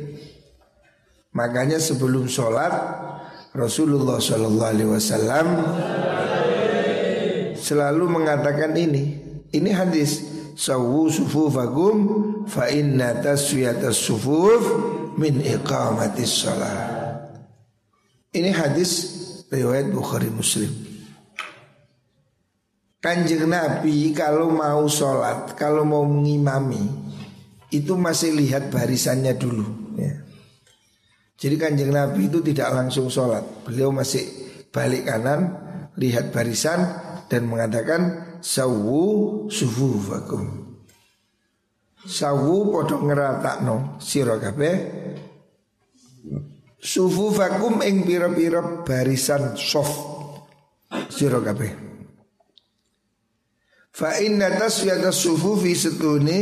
Makanya 1.36 1.76
sebelum 1.76 2.24
sholat 2.32 2.72
Rasulullah 3.52 4.16
Shallallahu 4.16 4.72
Alaihi 4.72 4.88
Wasallam 4.88 5.46
selalu 7.60 8.04
mengatakan 8.08 8.72
ini. 8.72 9.20
Ini 9.52 9.70
hadis 9.76 10.24
sawu 10.56 11.12
sufufakum 11.12 11.96
fa 12.48 12.72
inna 12.72 13.20
taswiyatas 13.20 14.00
sufuf 14.00 14.64
min 15.20 15.44
iqamatis 15.44 16.32
sholat. 16.40 16.88
Ini 18.32 18.50
hadis 18.56 18.90
riwayat 19.52 19.92
Bukhari 19.92 20.32
Muslim. 20.32 20.72
Kanjeng 23.00 23.44
Nabi 23.46 24.10
kalau 24.16 24.50
mau 24.50 24.88
sholat, 24.88 25.52
kalau 25.54 25.84
mau 25.84 26.02
mengimami 26.02 26.84
itu 27.68 27.92
masih 27.94 28.32
lihat 28.34 28.72
barisannya 28.72 29.36
dulu. 29.36 29.94
Ya. 30.00 30.25
Jadi 31.36 31.56
kanjeng 31.60 31.92
Nabi 31.92 32.32
itu 32.32 32.40
tidak 32.40 32.72
langsung 32.72 33.12
sholat, 33.12 33.44
beliau 33.68 33.92
masih 33.92 34.24
balik 34.72 35.04
kanan, 35.04 35.52
lihat 36.00 36.32
barisan 36.32 36.80
dan 37.28 37.44
mengatakan 37.44 38.40
sawu 38.40 39.44
sufufakum. 39.52 40.64
Sawu 42.06 42.70
podo 42.70 43.02
ngeratakno 43.02 43.98
sira 43.98 44.38
kabeh 44.38 44.74
sufufakum 46.78 47.82
ing 47.82 48.06
pira-pira 48.06 48.86
barisan 48.86 49.58
soft 49.58 49.98
sira 51.10 51.42
kabeh. 51.42 51.72
Fa 53.90 54.22
inna 54.22 54.54
tasfiyata 54.54 55.10
sufufi 55.10 55.74
setune 55.74 56.40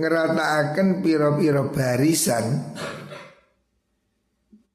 ngerataaken 0.00 1.04
pira-pira 1.04 1.68
barisan 1.68 2.72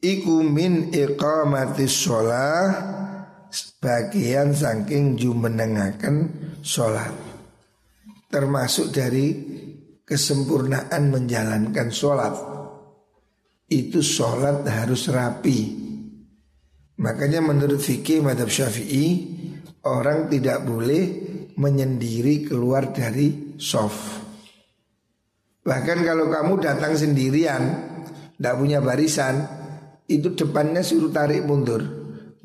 iku 0.06 0.46
min 0.46 0.94
iqamatis 0.94 2.06
sholah 2.06 2.62
sebagian 3.50 4.54
saking 4.54 5.18
jumenengaken 5.18 6.16
sholat. 6.62 7.14
Termasuk 8.30 8.92
dari 8.92 9.28
kesempurnaan 10.04 11.10
menjalankan 11.10 11.88
sholat. 11.90 12.36
Itu 13.66 14.06
sholat 14.06 14.62
harus 14.68 15.10
rapi. 15.10 15.60
Makanya 17.02 17.42
menurut 17.42 17.82
fikih 17.82 18.22
madhab 18.22 18.48
syafi'i 18.52 19.08
orang 19.88 20.30
tidak 20.30 20.64
boleh 20.64 21.04
menyendiri 21.56 22.46
keluar 22.46 22.92
dari 22.92 23.56
soft. 23.56 24.25
Bahkan 25.66 26.06
kalau 26.06 26.30
kamu 26.30 26.62
datang 26.62 26.94
sendirian, 26.94 27.64
tidak 28.38 28.56
punya 28.62 28.78
barisan, 28.86 29.42
itu 30.06 30.38
depannya 30.38 30.86
suruh 30.86 31.10
tarik 31.10 31.42
mundur, 31.42 31.82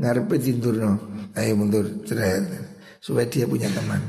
ngarepe 0.00 0.40
tidur 0.40 0.80
no, 0.80 0.92
ayo 1.36 1.52
mundur, 1.52 2.00
cerai, 2.08 2.40
supaya 2.96 3.28
dia 3.28 3.44
punya 3.44 3.68
teman. 3.68 4.00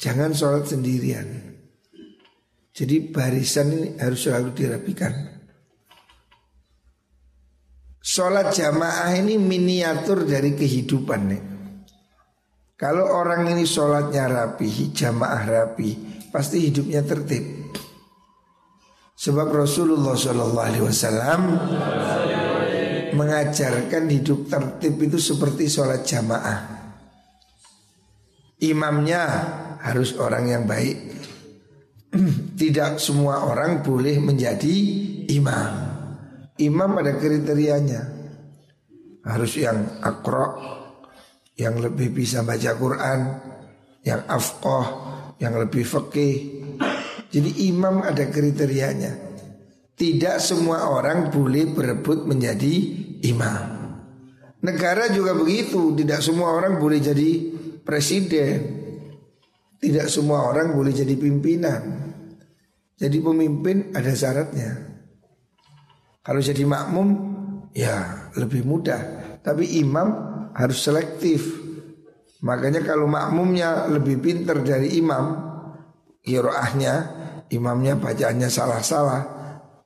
Jangan 0.00 0.32
sholat 0.32 0.64
sendirian. 0.64 1.28
Jadi 2.72 3.12
barisan 3.12 3.76
ini 3.76 3.88
harus 4.00 4.24
selalu 4.24 4.56
dirapikan. 4.56 5.12
Sholat 8.00 8.56
jamaah 8.56 9.12
ini 9.20 9.36
miniatur 9.36 10.24
dari 10.24 10.56
kehidupan 10.56 11.20
nih. 11.28 11.42
Kalau 12.80 13.04
orang 13.04 13.52
ini 13.52 13.68
sholatnya 13.68 14.24
rapi, 14.24 14.96
jamaah 14.96 15.44
rapi, 15.44 15.90
pasti 16.32 16.64
hidupnya 16.64 17.04
tertib. 17.04 17.59
Sebab 19.20 19.52
Rasulullah 19.52 20.16
Wasallam 20.16 21.42
mengajarkan 23.12 24.08
hidup 24.08 24.48
tertib 24.48 24.96
itu 24.96 25.20
seperti 25.20 25.68
sholat 25.68 26.08
jamaah. 26.08 26.80
Imamnya 28.64 29.22
harus 29.84 30.16
orang 30.16 30.44
yang 30.48 30.64
baik. 30.64 31.20
Tidak 32.64 32.96
semua 32.96 33.44
orang 33.44 33.84
boleh 33.84 34.16
menjadi 34.24 34.76
imam. 35.28 35.72
Imam 36.56 36.90
ada 36.96 37.12
kriterianya. 37.20 38.02
Harus 39.20 39.52
yang 39.60 40.00
akro, 40.00 40.48
yang 41.60 41.76
lebih 41.76 42.08
bisa 42.08 42.40
baca 42.40 42.72
Quran, 42.72 43.20
yang 44.00 44.24
afqah, 44.24 44.86
yang 45.36 45.60
lebih 45.60 45.84
fakih, 45.84 46.59
jadi 47.30 47.50
imam 47.70 48.02
ada 48.02 48.26
kriterianya. 48.26 49.30
Tidak 49.94 50.36
semua 50.42 50.90
orang 50.90 51.30
boleh 51.30 51.70
berebut 51.70 52.26
menjadi 52.26 52.74
imam. 53.22 53.62
Negara 54.60 55.08
juga 55.14 55.38
begitu, 55.38 55.94
tidak 55.94 56.20
semua 56.20 56.58
orang 56.58 56.82
boleh 56.82 56.98
jadi 56.98 57.30
presiden. 57.86 58.82
Tidak 59.80 60.10
semua 60.10 60.44
orang 60.50 60.74
boleh 60.76 60.92
jadi 60.92 61.14
pimpinan. 61.16 61.80
Jadi 62.98 63.16
pemimpin 63.22 63.96
ada 63.96 64.12
syaratnya. 64.12 64.70
Kalau 66.20 66.40
jadi 66.44 66.68
makmum 66.68 67.08
ya 67.72 68.28
lebih 68.36 68.66
mudah, 68.68 69.00
tapi 69.40 69.80
imam 69.80 70.08
harus 70.52 70.84
selektif. 70.84 71.60
Makanya 72.44 72.84
kalau 72.84 73.08
makmumnya 73.08 73.88
lebih 73.88 74.20
pinter 74.20 74.60
dari 74.60 75.00
imam, 75.00 75.24
kiroahnya 76.20 77.19
imamnya 77.50 77.98
bacaannya 77.98 78.48
salah-salah, 78.50 79.22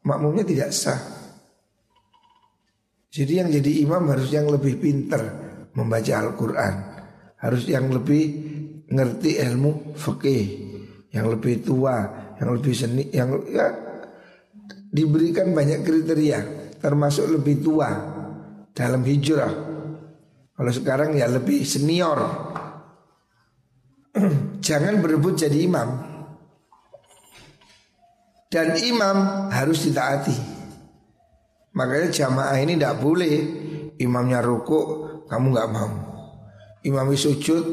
makmumnya 0.04 0.44
tidak 0.44 0.70
sah. 0.70 1.00
Jadi 3.14 3.32
yang 3.38 3.48
jadi 3.48 3.70
imam 3.86 4.10
harus 4.10 4.28
yang 4.34 4.50
lebih 4.50 4.74
pinter 4.82 5.22
membaca 5.78 6.12
Al-Quran. 6.18 6.74
Harus 7.38 7.68
yang 7.68 7.92
lebih 7.92 8.24
ngerti 8.88 9.38
ilmu 9.38 9.94
fikih, 9.94 10.44
yang 11.12 11.30
lebih 11.30 11.62
tua, 11.62 11.96
yang 12.40 12.48
lebih 12.56 12.74
seni, 12.74 13.06
yang 13.12 13.38
ya, 13.52 13.68
diberikan 14.90 15.54
banyak 15.54 15.84
kriteria, 15.86 16.40
termasuk 16.82 17.30
lebih 17.30 17.62
tua 17.62 17.90
dalam 18.74 19.06
hijrah. 19.06 19.52
Kalau 20.54 20.72
sekarang 20.72 21.14
ya 21.18 21.30
lebih 21.30 21.62
senior. 21.62 22.18
Jangan 24.66 25.02
berebut 25.02 25.38
jadi 25.38 25.66
imam. 25.66 26.13
Dan 28.54 28.78
imam 28.78 29.50
harus 29.50 29.90
ditaati. 29.90 30.38
Makanya 31.74 32.06
jamaah 32.06 32.54
ini 32.62 32.78
tidak 32.78 33.02
boleh 33.02 33.34
Imamnya 33.98 34.38
rukuk 34.38 34.86
Kamu 35.26 35.50
nggak 35.50 35.70
mau. 35.74 35.90
Imam 36.86 37.10
sujud 37.18 37.64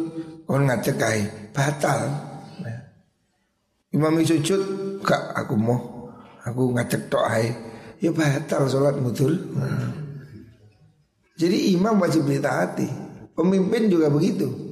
Kau 0.49 0.57
ngajak 0.57 0.97
kai 0.97 1.21
Batal. 1.53 2.09
Imam 3.93 4.17
sujud 4.25 4.61
Gak 5.05 5.37
aku 5.37 5.53
mau. 5.53 6.09
Aku 6.49 6.73
ngajak 6.73 7.13
tok 7.13 7.29
Ya 8.01 8.09
batal 8.09 8.65
sholat 8.65 8.97
mutul. 8.97 9.37
Jadi 11.37 11.77
imam 11.77 12.01
wajib 12.01 12.25
ditaati. 12.25 12.89
Pemimpin 13.37 13.93
juga 13.93 14.09
begitu 14.09 14.70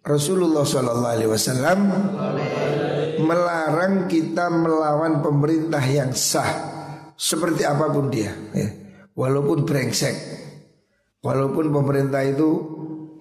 Rasulullah 0.00 0.64
Shallallahu 0.64 1.12
Alaihi 1.12 1.30
Wasallam 1.30 1.80
melarang 3.20 4.08
kita 4.08 4.48
melawan 4.48 5.20
pemerintah 5.20 5.84
yang 5.84 6.16
sah. 6.16 6.72
Seperti 7.20 7.68
apa 7.68 7.92
pun 7.92 8.08
dia 8.08 8.32
ya. 8.56 8.68
walaupun 9.12 9.68
brengsek 9.68 10.16
walaupun 11.20 11.68
pemerintah 11.68 12.24
itu 12.24 12.48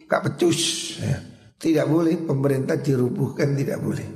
gak 0.07 0.23
pecus 0.23 0.59
ya. 1.03 1.19
tidak 1.59 1.91
boleh 1.91 2.15
pemerintah 2.23 2.79
dirubuhkan 2.79 3.59
tidak 3.59 3.83
boleh. 3.83 4.07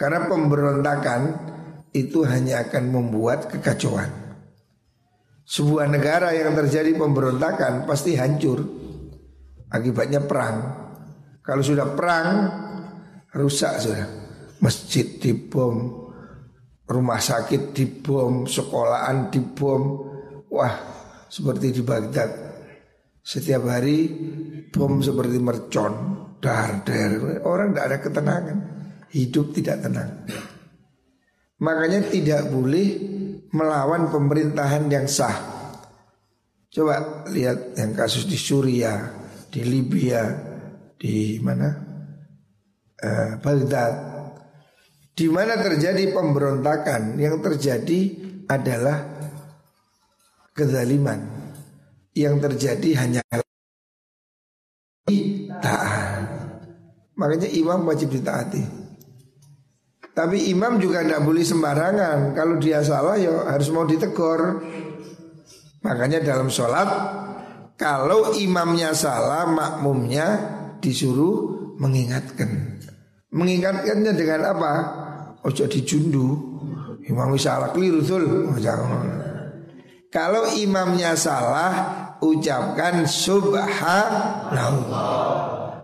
Karena 0.00 0.24
pemberontakan 0.24 1.20
itu 1.92 2.24
hanya 2.24 2.64
akan 2.64 2.88
membuat 2.88 3.52
kekacauan. 3.52 4.08
Sebuah 5.44 5.84
negara 5.84 6.32
yang 6.32 6.56
terjadi 6.56 6.96
pemberontakan 6.96 7.84
pasti 7.84 8.16
hancur. 8.16 8.64
Akibatnya 9.68 10.24
perang 10.24 10.79
kalau 11.50 11.66
sudah 11.66 11.98
perang 11.98 12.30
rusak 13.34 13.82
sudah 13.82 14.06
masjid 14.62 15.18
dibom, 15.18 16.06
rumah 16.86 17.18
sakit 17.18 17.74
dibom, 17.74 18.46
sekolahan 18.46 19.34
dibom. 19.34 19.82
Wah, 20.46 20.74
seperti 21.26 21.74
di 21.74 21.82
Baghdad. 21.82 22.30
Setiap 23.18 23.66
hari 23.66 24.06
bom 24.70 25.02
seperti 25.02 25.42
mercon, 25.42 25.94
dar 26.38 26.86
dar. 26.86 27.42
Orang 27.42 27.74
tidak 27.74 27.86
ada 27.90 27.98
ketenangan, 27.98 28.58
hidup 29.10 29.50
tidak 29.50 29.82
tenang. 29.82 30.22
Makanya 31.66 32.14
tidak 32.14 32.46
boleh 32.46 32.88
melawan 33.50 34.06
pemerintahan 34.06 34.86
yang 34.86 35.10
sah. 35.10 35.34
Coba 36.70 37.26
lihat 37.26 37.74
yang 37.74 37.90
kasus 37.98 38.30
di 38.30 38.38
Suriah, 38.38 39.10
di 39.50 39.66
Libya, 39.66 40.49
di 41.00 41.40
mana? 41.40 41.88
Uh, 43.00 43.40
Baghdad 43.40 43.94
di 45.16 45.24
mana 45.32 45.56
terjadi 45.56 46.12
pemberontakan 46.12 47.16
yang 47.16 47.40
terjadi 47.40 48.00
adalah 48.44 49.04
kezaliman 50.52 51.24
yang 52.12 52.36
terjadi 52.36 53.04
hanya 53.04 53.24
taat. 55.60 56.24
Makanya 57.16 57.48
imam 57.52 57.84
wajib 57.84 58.12
ditaati. 58.12 58.64
Tapi 60.16 60.52
imam 60.52 60.76
juga 60.80 61.04
tidak 61.04 61.24
boleh 61.24 61.44
sembarangan. 61.44 62.32
Kalau 62.36 62.56
dia 62.56 62.84
salah 62.84 63.16
ya 63.16 63.44
harus 63.48 63.68
mau 63.72 63.84
ditegur. 63.84 64.60
Makanya 65.80 66.20
dalam 66.20 66.52
sholat 66.52 66.88
kalau 67.80 68.36
imamnya 68.36 68.92
salah 68.92 69.48
makmumnya 69.48 70.59
disuruh 70.80 71.76
mengingatkan. 71.78 72.80
Mengingatkannya 73.30 74.12
dengan 74.16 74.40
apa? 74.56 74.72
Ojo 75.46 75.64
dijundu. 75.70 76.50
Imam 77.08 77.32
salah 77.40 77.72
keliru 77.72 78.04
tul. 78.04 78.52
Kalau 80.10 80.50
imamnya 80.58 81.14
salah, 81.14 81.72
ucapkan 82.20 83.06
subhanallah. 83.06 84.60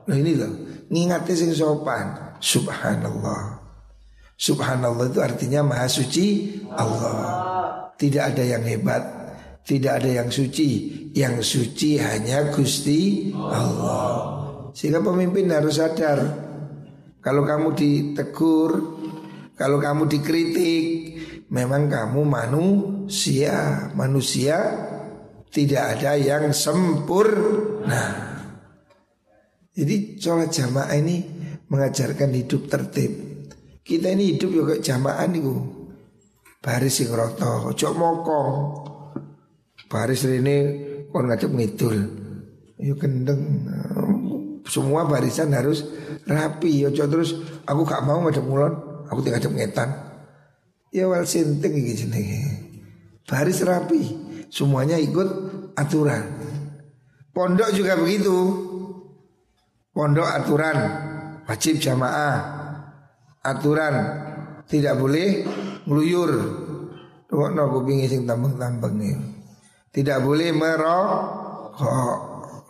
Nah 0.06 0.16
ini 0.16 0.34
loh, 0.36 0.52
ngingati 0.90 1.32
sing 1.34 1.54
sopan. 1.54 2.36
Subhanallah. 2.42 3.62
Subhanallah 4.36 5.08
itu 5.08 5.20
artinya 5.24 5.64
maha 5.64 5.88
suci 5.88 6.60
Allah. 6.74 7.16
Tidak 7.96 8.20
ada 8.36 8.44
yang 8.44 8.60
hebat, 8.68 9.00
tidak 9.64 10.04
ada 10.04 10.22
yang 10.22 10.28
suci. 10.28 10.92
Yang 11.16 11.48
suci 11.48 11.96
hanya 11.96 12.52
Gusti 12.52 13.32
Allah. 13.34 14.45
Sehingga 14.76 15.00
pemimpin 15.00 15.48
harus 15.48 15.80
sadar 15.80 16.20
kalau 17.24 17.42
kamu 17.48 17.72
ditegur, 17.72 18.70
kalau 19.56 19.80
kamu 19.80 20.04
dikritik, 20.06 20.84
memang 21.48 21.88
kamu 21.88 22.22
manusia. 22.22 23.90
Manusia 23.96 24.60
tidak 25.48 25.96
ada 25.96 26.14
yang 26.20 26.52
sempurna. 26.52 28.04
Jadi 29.72 30.20
sholat 30.20 30.54
jamaah 30.54 30.94
ini 30.94 31.24
mengajarkan 31.72 32.30
hidup 32.36 32.68
tertib. 32.68 33.12
Kita 33.80 34.12
ini 34.12 34.36
hidup 34.36 34.50
juga 34.52 34.74
jamaah 34.76 35.26
nih 35.26 35.42
Baris 36.62 36.98
sing 36.98 37.10
roto, 37.10 37.74
ojo 37.74 37.88
mokong. 37.90 38.54
Baris 39.90 40.26
ini 40.26 40.56
kon 41.10 41.26
ngajak 41.26 41.50
ngidul. 41.50 41.96
Yuk 42.82 42.98
kendeng. 43.02 43.42
Semua 44.66 45.06
barisan 45.06 45.54
harus 45.54 45.86
rapi. 46.26 46.84
Ojo 46.90 47.06
terus 47.06 47.62
aku 47.64 47.82
gak 47.86 48.02
mau 48.02 48.20
ngadep 48.26 48.44
mulon 48.44 48.96
Aku 49.10 49.22
tinggal 49.22 49.38
ngadep 49.38 49.54
ngetan. 49.54 49.90
Ya 50.90 51.06
wal 51.06 51.26
sinting 51.26 51.74
gitu 51.82 52.10
Baris 53.26 53.62
rapi. 53.62 54.02
Semuanya 54.50 54.98
ikut 54.98 55.28
aturan. 55.74 56.22
Pondok 57.34 57.74
juga 57.74 57.98
begitu. 57.98 58.34
Pondok 59.90 60.26
aturan. 60.26 60.78
Wajib 61.46 61.82
jamaah. 61.82 62.38
Aturan. 63.42 63.94
Tidak 64.66 64.94
boleh 64.98 65.46
ngeluyur. 65.86 66.32
Tuh 67.26 67.50
no 67.50 67.66
kupingi 67.74 68.06
sing 68.06 68.22
tambeng-tambeng 68.22 69.02
Tidak 69.90 70.18
boleh 70.22 70.54
merokok. 70.54 72.18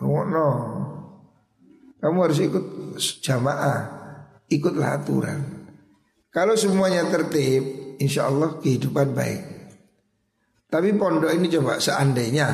No. 0.01 0.49
Kamu 2.07 2.23
harus 2.23 2.39
ikut 2.39 2.65
jamaah, 3.19 3.83
ikutlah 4.47 5.03
aturan. 5.03 5.67
Kalau 6.31 6.55
semuanya 6.55 7.03
tertib, 7.11 7.99
insya 7.99 8.31
Allah 8.31 8.63
kehidupan 8.63 9.11
baik. 9.11 9.43
Tapi 10.71 10.95
pondok 10.95 11.35
ini 11.35 11.51
coba 11.51 11.83
seandainya 11.83 12.47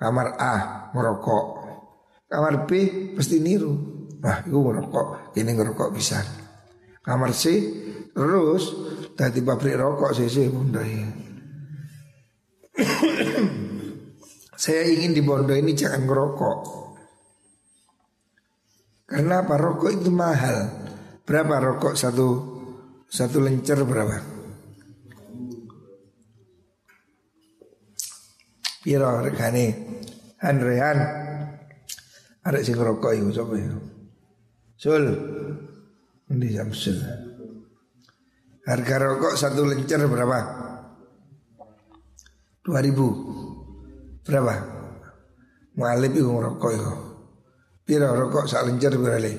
kamar 0.00 0.40
A 0.40 0.54
merokok, 0.96 1.44
kamar 2.24 2.64
B 2.64 2.70
pasti 3.12 3.36
niru. 3.36 3.76
Wah, 4.24 4.40
itu 4.48 4.56
merokok, 4.64 5.36
ini 5.36 5.52
ngerokok 5.52 5.92
bisa. 5.92 6.16
Kamar 7.04 7.36
C 7.36 7.52
terus 8.16 8.72
tadi 9.12 9.44
pabrik 9.44 9.76
rokok 9.76 10.16
sih 10.16 10.48
pondok 10.48 10.84
ini. 10.88 11.04
Saya 14.56 14.88
ingin 14.88 15.12
di 15.12 15.20
pondok 15.20 15.52
ini 15.52 15.76
jangan 15.76 16.08
ngerokok. 16.08 16.85
Karena 19.06 19.46
apa? 19.46 19.54
Rokok 19.54 19.90
itu 19.94 20.10
mahal. 20.10 20.66
Berapa 21.22 21.62
rokok 21.62 21.94
satu 21.94 22.28
satu 23.06 23.38
lencer 23.38 23.78
berapa? 23.86 24.18
Piro 28.82 29.22
regane? 29.22 29.66
Handrean. 30.42 30.98
Ada 32.42 32.58
sing 32.66 32.74
rokok 32.74 33.14
itu 33.14 33.30
sapa 33.30 33.54
ya? 33.54 33.78
Sul. 34.74 35.04
Ini 36.26 36.46
Samsul. 36.58 36.98
Harga 38.66 38.96
rokok 39.06 39.38
satu 39.38 39.62
lencer 39.70 40.02
berapa? 40.02 40.38
Dua 42.66 42.82
ribu. 42.82 43.06
Berapa? 44.26 44.54
Mu'alib 45.78 46.10
itu 46.10 46.26
ngerokok 46.26 46.70
itu 46.74 47.15
Pira 47.86 48.10
rokok 48.10 48.50
sak 48.50 48.66
lencer 48.66 48.98
berale 48.98 49.30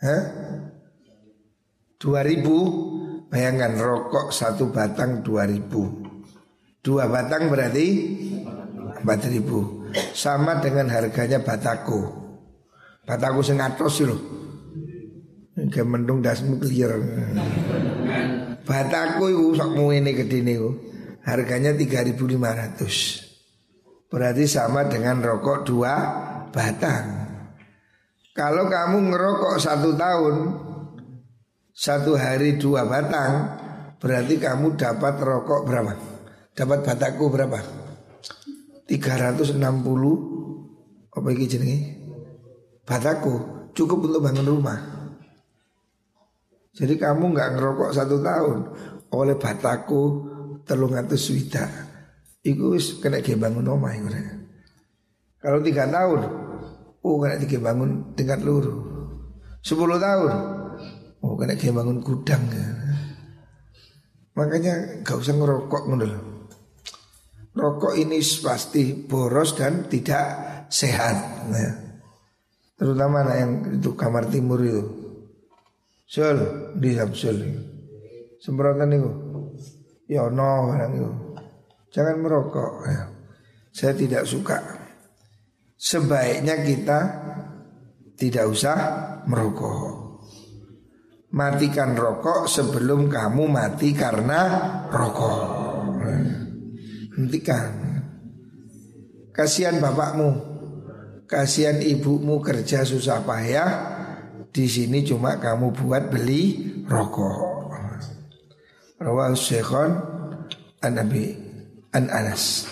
Hah? 0.00 0.22
Dua 2.00 2.24
ribu. 2.24 2.56
Bayangkan 3.28 3.76
rokok 3.76 4.32
satu 4.32 4.72
batang 4.72 5.20
dua 5.20 5.44
ribu. 5.44 6.08
Dua 6.80 7.04
batang 7.08 7.48
berarti 7.52 7.86
Empat 9.04 9.28
ribu. 9.28 9.84
Sama 10.16 10.64
dengan 10.64 10.88
harganya 10.88 11.44
batako 11.44 12.24
Batako 13.04 13.44
sengatos 13.44 14.00
loh 14.02 14.18
Kayak 15.54 15.86
mendung 15.86 16.18
dasmu 16.18 16.58
clear 16.58 16.98
Batako 18.66 19.30
itu 19.30 19.54
Sokmu 19.54 19.94
ini 19.94 20.18
gede 20.18 20.42
nih 20.42 20.58
Harganya 21.22 21.78
3.500 21.78 24.10
Berarti 24.10 24.50
sama 24.50 24.90
dengan 24.90 25.22
rokok 25.22 25.62
dua 25.62 25.94
batang 26.54 27.26
Kalau 28.30 28.70
kamu 28.70 29.10
ngerokok 29.10 29.58
satu 29.58 29.98
tahun 29.98 30.36
Satu 31.74 32.14
hari 32.14 32.54
dua 32.54 32.86
batang 32.86 33.58
Berarti 33.98 34.38
kamu 34.38 34.78
dapat 34.78 35.18
rokok 35.18 35.66
berapa? 35.66 35.92
Dapat 36.54 36.78
bataku 36.86 37.24
berapa? 37.26 37.58
360 38.86 39.58
Apa 41.10 41.28
ini 41.34 41.44
jenenge? 41.50 41.78
Bataku 42.86 43.66
cukup 43.74 44.06
untuk 44.06 44.22
bangun 44.22 44.46
rumah 44.46 44.78
Jadi 46.78 46.94
kamu 46.94 47.34
nggak 47.34 47.50
ngerokok 47.58 47.90
satu 47.90 48.22
tahun 48.22 48.58
Oleh 49.10 49.34
bataku 49.34 50.02
telung 50.62 50.94
atus 50.94 51.32
swida 51.32 51.64
Iku 52.44 52.76
kena 53.00 53.24
ke 53.24 53.40
bangun 53.40 53.64
iku 53.64 54.08
Kalau 55.40 55.64
tiga 55.64 55.88
tahun 55.88 56.43
Oh 57.04 57.20
kena 57.20 57.36
ke 57.36 57.60
bangun 57.60 58.16
tingkat 58.16 58.40
luru 58.40 58.80
Sepuluh 59.60 60.00
tahun 60.00 60.32
Oh 61.20 61.36
kena 61.36 61.54
ke 61.54 61.68
bangun 61.68 62.00
gudang 62.00 62.40
ya. 62.48 62.66
Makanya 64.34 65.04
gak 65.04 65.20
usah 65.20 65.36
ngerokok 65.36 65.82
ngono 65.84 66.06
Rokok 67.54 67.94
ini 67.94 68.18
pasti 68.42 69.06
boros 69.06 69.54
dan 69.54 69.86
tidak 69.86 70.26
sehat 70.72 71.46
ya. 71.54 71.70
Terutama 72.74 73.22
anak 73.22 73.36
yang 73.38 73.52
itu 73.78 73.94
kamar 73.94 74.26
timur 74.26 74.58
itu 74.58 74.82
Sul, 76.02 76.40
di 76.74 76.98
Sul 77.14 77.38
Semprotan 78.42 78.90
itu 78.90 79.10
Ya 80.04 80.28
no 80.28 80.68
itu. 80.76 81.10
Jangan 81.94 82.20
merokok 82.20 82.72
ya. 82.84 83.08
Saya 83.72 83.92
tidak 83.96 84.28
suka 84.28 84.83
Sebaiknya 85.74 86.62
kita 86.62 87.00
Tidak 88.14 88.46
usah 88.46 88.78
merokok. 89.26 90.22
Matikan 91.34 91.98
rokok 91.98 92.46
sebelum 92.46 93.10
kamu 93.10 93.50
mati 93.50 93.90
karena 93.90 94.40
rokok. 94.86 95.42
Hentikan. 97.18 97.74
Kasihan 99.34 99.82
bapakmu. 99.82 100.30
Kasihan 101.26 101.82
ibumu 101.82 102.38
kerja 102.38 102.86
susah 102.86 103.26
payah. 103.26 103.70
Di 104.54 104.70
sini 104.70 105.02
cuma 105.02 105.42
kamu 105.42 105.74
buat 105.74 106.06
beli 106.14 106.70
rokok. 106.86 107.54
Rawal 109.02 109.34
Syekhon 109.34 109.90
An 110.86 110.92
Nabi 110.94 111.34
An 111.90 112.06
Anas 112.14 112.70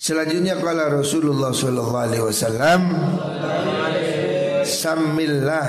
Selanjutnya 0.00 0.56
kala 0.56 0.88
Rasulullah 0.88 1.52
Sallallahu 1.52 2.04
Alaihi 2.08 2.24
Wasallam 2.24 2.80
Samillah 4.64 5.68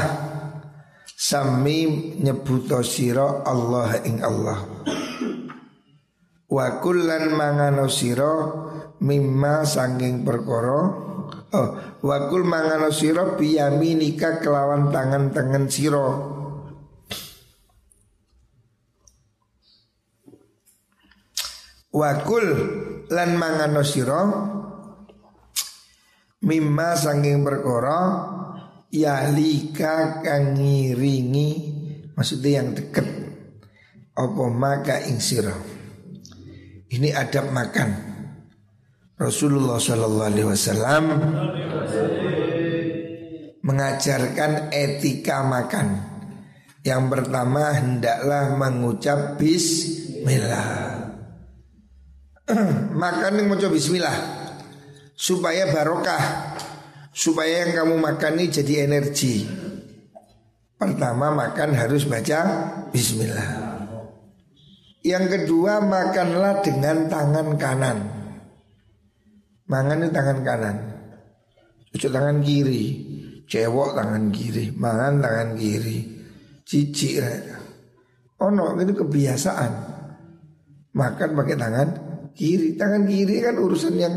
Sami 1.04 2.16
nyebuto 2.16 2.80
siro 2.80 3.44
Allah 3.44 4.00
ing 4.08 4.24
Allah. 4.24 4.64
Wa 6.48 6.80
kullan 6.80 7.36
mangano 7.36 7.92
siro 7.92 8.36
Mimma 9.04 9.68
sangking 9.68 10.24
perkoro 10.24 10.80
Oh, 11.52 12.00
wakul 12.00 12.48
mangano 12.48 12.88
siro 12.88 13.36
Biyaminika 13.36 14.40
kelawan 14.40 14.96
tangan-tangan 14.96 15.68
siro 15.68 16.08
Wakul 21.92 22.48
lan 23.12 23.36
mangano 23.36 23.84
siro 23.84 24.24
Mimma 26.42 26.98
sanging 26.98 27.46
perkara 27.46 28.00
Yalika 28.90 30.26
kang 30.26 30.58
ngiringi 30.58 31.50
Maksudnya 32.18 32.52
yang 32.64 32.74
deket 32.74 33.08
Apa 34.18 34.44
maka 34.50 35.06
ing 35.06 35.22
siro 35.22 35.54
Ini 36.90 37.14
adab 37.14 37.54
makan 37.54 37.90
Rasulullah 39.22 39.78
Shallallahu 39.78 40.30
Alaihi 40.34 40.50
Wasallam 40.50 41.04
mengajarkan 43.62 44.74
etika 44.74 45.46
makan. 45.46 45.88
Yang 46.82 47.04
pertama 47.14 47.78
hendaklah 47.78 48.58
mengucap 48.58 49.38
Bismillah. 49.38 50.91
makan 53.02 53.32
yang 53.38 53.48
mau 53.48 53.58
bismillah. 53.58 54.18
Supaya 55.14 55.70
barokah. 55.70 56.24
Supaya 57.12 57.68
yang 57.68 57.84
kamu 57.84 57.96
makan 58.02 58.40
ini 58.40 58.46
jadi 58.50 58.74
energi. 58.88 59.46
Pertama 60.80 61.30
makan 61.30 61.78
harus 61.78 62.10
baca 62.10 62.40
bismillah. 62.90 63.50
Yang 65.06 65.26
kedua 65.38 65.82
makanlah 65.82 66.66
dengan 66.66 67.06
tangan 67.06 67.48
kanan. 67.58 67.98
Mangan 69.70 69.98
ini 70.02 70.10
tangan 70.10 70.40
kanan. 70.42 70.78
Cucuk 71.94 72.12
tangan 72.14 72.42
kiri. 72.42 72.86
Cewek 73.46 73.92
tangan 73.94 74.32
kiri. 74.34 74.74
Mangan 74.74 75.22
tangan 75.22 75.50
kiri. 75.60 76.00
Cici 76.66 77.20
oh 78.42 78.50
no 78.50 78.74
ini 78.80 78.94
kebiasaan. 78.96 79.72
Makan 80.98 81.30
pakai 81.38 81.56
tangan 81.60 82.11
kiri 82.36 82.76
tangan 82.80 83.08
kiri 83.08 83.42
kan 83.44 83.56
urusan 83.60 83.96
yang 83.96 84.16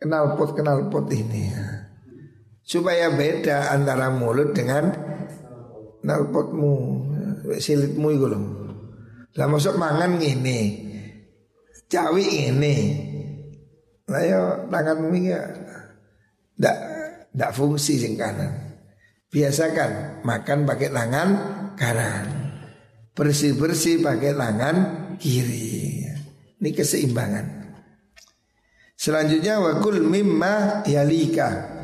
kenal 0.00 0.36
pot 0.36 0.52
kenal 0.52 0.88
pot 0.92 1.08
ini 1.12 1.52
supaya 2.64 3.12
beda 3.12 3.72
antara 3.72 4.08
mulut 4.12 4.56
dengan 4.56 4.88
nalpotmu 6.04 6.72
silitmu 7.56 8.08
itu 8.12 8.26
loh 8.28 8.44
lah 9.34 9.48
masuk 9.48 9.76
mangan 9.76 10.16
gini 10.20 10.60
cawi 11.88 12.52
ini 12.52 12.76
lah 14.04 14.22
yo 14.24 14.42
tanganmu 14.68 15.16
ya 15.24 15.40
ndak 16.60 16.76
ndak 17.34 17.50
fungsi 17.50 17.98
sing 17.98 18.14
kanan. 18.14 18.78
Biasakan 19.32 20.22
makan 20.22 20.68
pakai 20.68 20.88
tangan 20.94 21.28
kanan. 21.74 22.26
Bersih 23.14 23.58
bersih 23.58 24.02
pakai 24.02 24.34
tangan 24.34 24.76
kiri 25.18 26.03
Ini 26.64 26.72
keseimbangan. 26.72 27.46
Selanjutnya 28.96 29.60
wakul 29.60 30.00
mimma 30.00 30.80
yalika. 30.88 31.76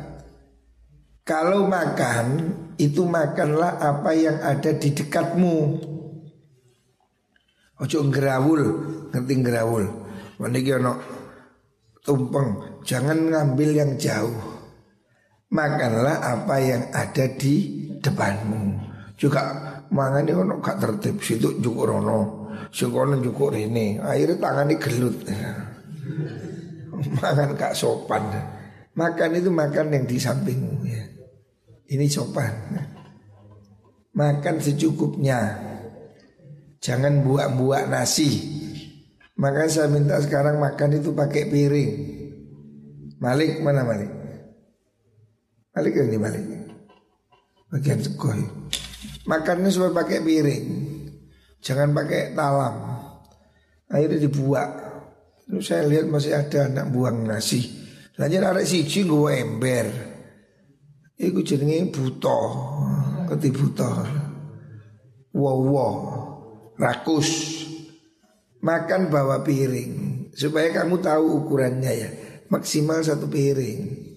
Kalau 1.21 1.69
makan 1.69 2.49
itu 2.81 3.05
makanlah 3.05 3.77
apa 3.77 4.09
yang 4.17 4.41
ada 4.41 4.73
di 4.73 4.89
dekatmu. 4.89 5.57
Ojo 7.77 7.97
ngerawul, 8.09 8.61
ngerti 9.13 9.33
ngerawul. 9.37 9.85
Meniki 10.41 10.73
ono 10.73 10.97
tumpeng, 12.01 12.81
jangan 12.81 13.29
ngambil 13.29 13.69
yang 13.77 13.91
jauh. 14.01 14.33
Makanlah 15.53 16.25
apa 16.25 16.57
yang 16.57 16.89
ada 16.89 17.29
di 17.37 17.85
depanmu. 18.01 18.81
Juga 19.13 19.45
mangan 19.93 20.25
ono 20.25 20.57
gak 20.57 20.81
tertib, 20.81 21.21
situ 21.21 21.61
cukup 21.61 21.93
rono, 21.93 22.40
sekono 22.71 23.19
cukup 23.19 23.53
ini. 23.53 23.99
Akhirnya 23.99 24.39
tangannya 24.39 24.75
gelut. 24.79 25.17
Makan 27.21 27.59
gak 27.59 27.75
sopan. 27.75 28.23
Makan 28.95 29.29
itu 29.39 29.49
makan 29.51 29.91
yang 29.91 30.03
di 30.07 30.17
sampingmu 30.19 30.83
ya. 30.87 31.03
Ini 31.91 32.05
sopan. 32.07 32.51
Makan 34.15 34.55
secukupnya. 34.59 35.39
Jangan 36.81 37.21
buak-buak 37.21 37.91
nasi. 37.91 38.59
Maka 39.39 39.69
saya 39.71 39.87
minta 39.87 40.19
sekarang 40.19 40.59
makan 40.59 40.99
itu 40.99 41.15
pakai 41.15 41.47
piring. 41.47 41.91
Malik 43.21 43.61
mana 43.61 43.85
Malik? 43.85 44.11
Malik 45.71 45.93
ini 45.93 46.17
Malik. 46.17 46.45
Bagian 47.71 48.01
sekoh. 48.03 48.35
Makannya 49.29 49.71
supaya 49.71 49.95
pakai 50.03 50.19
piring. 50.19 50.90
Jangan 51.61 51.93
pakai 51.93 52.33
talam. 52.33 52.75
Akhirnya 53.87 54.19
dibuat. 54.25 54.69
Terus 55.45 55.65
saya 55.67 55.85
lihat 55.85 56.09
masih 56.09 56.33
ada 56.33 56.67
anak 56.67 56.89
buang 56.89 57.27
nasi. 57.27 57.61
Lanjut 58.17 58.41
ada 58.41 58.61
siji 58.65 59.05
gue 59.05 59.31
ember. 59.37 59.87
Iku 61.21 61.45
jenenge 61.45 61.93
buta. 61.93 62.39
Keti 63.29 63.49
buta. 63.53 63.91
Wow, 65.31 65.59
wow 65.69 65.95
rakus. 66.81 67.61
Makan 68.61 69.09
bawa 69.09 69.41
piring 69.41 70.25
supaya 70.33 70.69
kamu 70.69 71.01
tahu 71.01 71.45
ukurannya 71.45 71.93
ya. 71.93 72.09
Maksimal 72.49 73.01
satu 73.01 73.25
piring. 73.25 74.09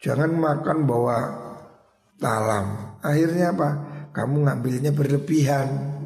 Jangan 0.00 0.32
makan 0.32 0.78
bawa 0.90 1.18
talam. 2.18 2.98
Akhirnya 3.04 3.54
apa? 3.54 3.68
Kamu 4.10 4.42
ngambilnya 4.48 4.90
berlebihan. 4.90 5.99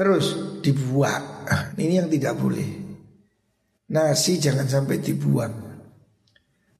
Terus 0.00 0.56
dibuang. 0.64 1.44
Ini 1.76 2.00
yang 2.00 2.08
tidak 2.08 2.40
boleh. 2.40 2.64
Nasi 3.92 4.40
jangan 4.40 4.64
sampai 4.64 4.96
dibuang. 4.96 5.52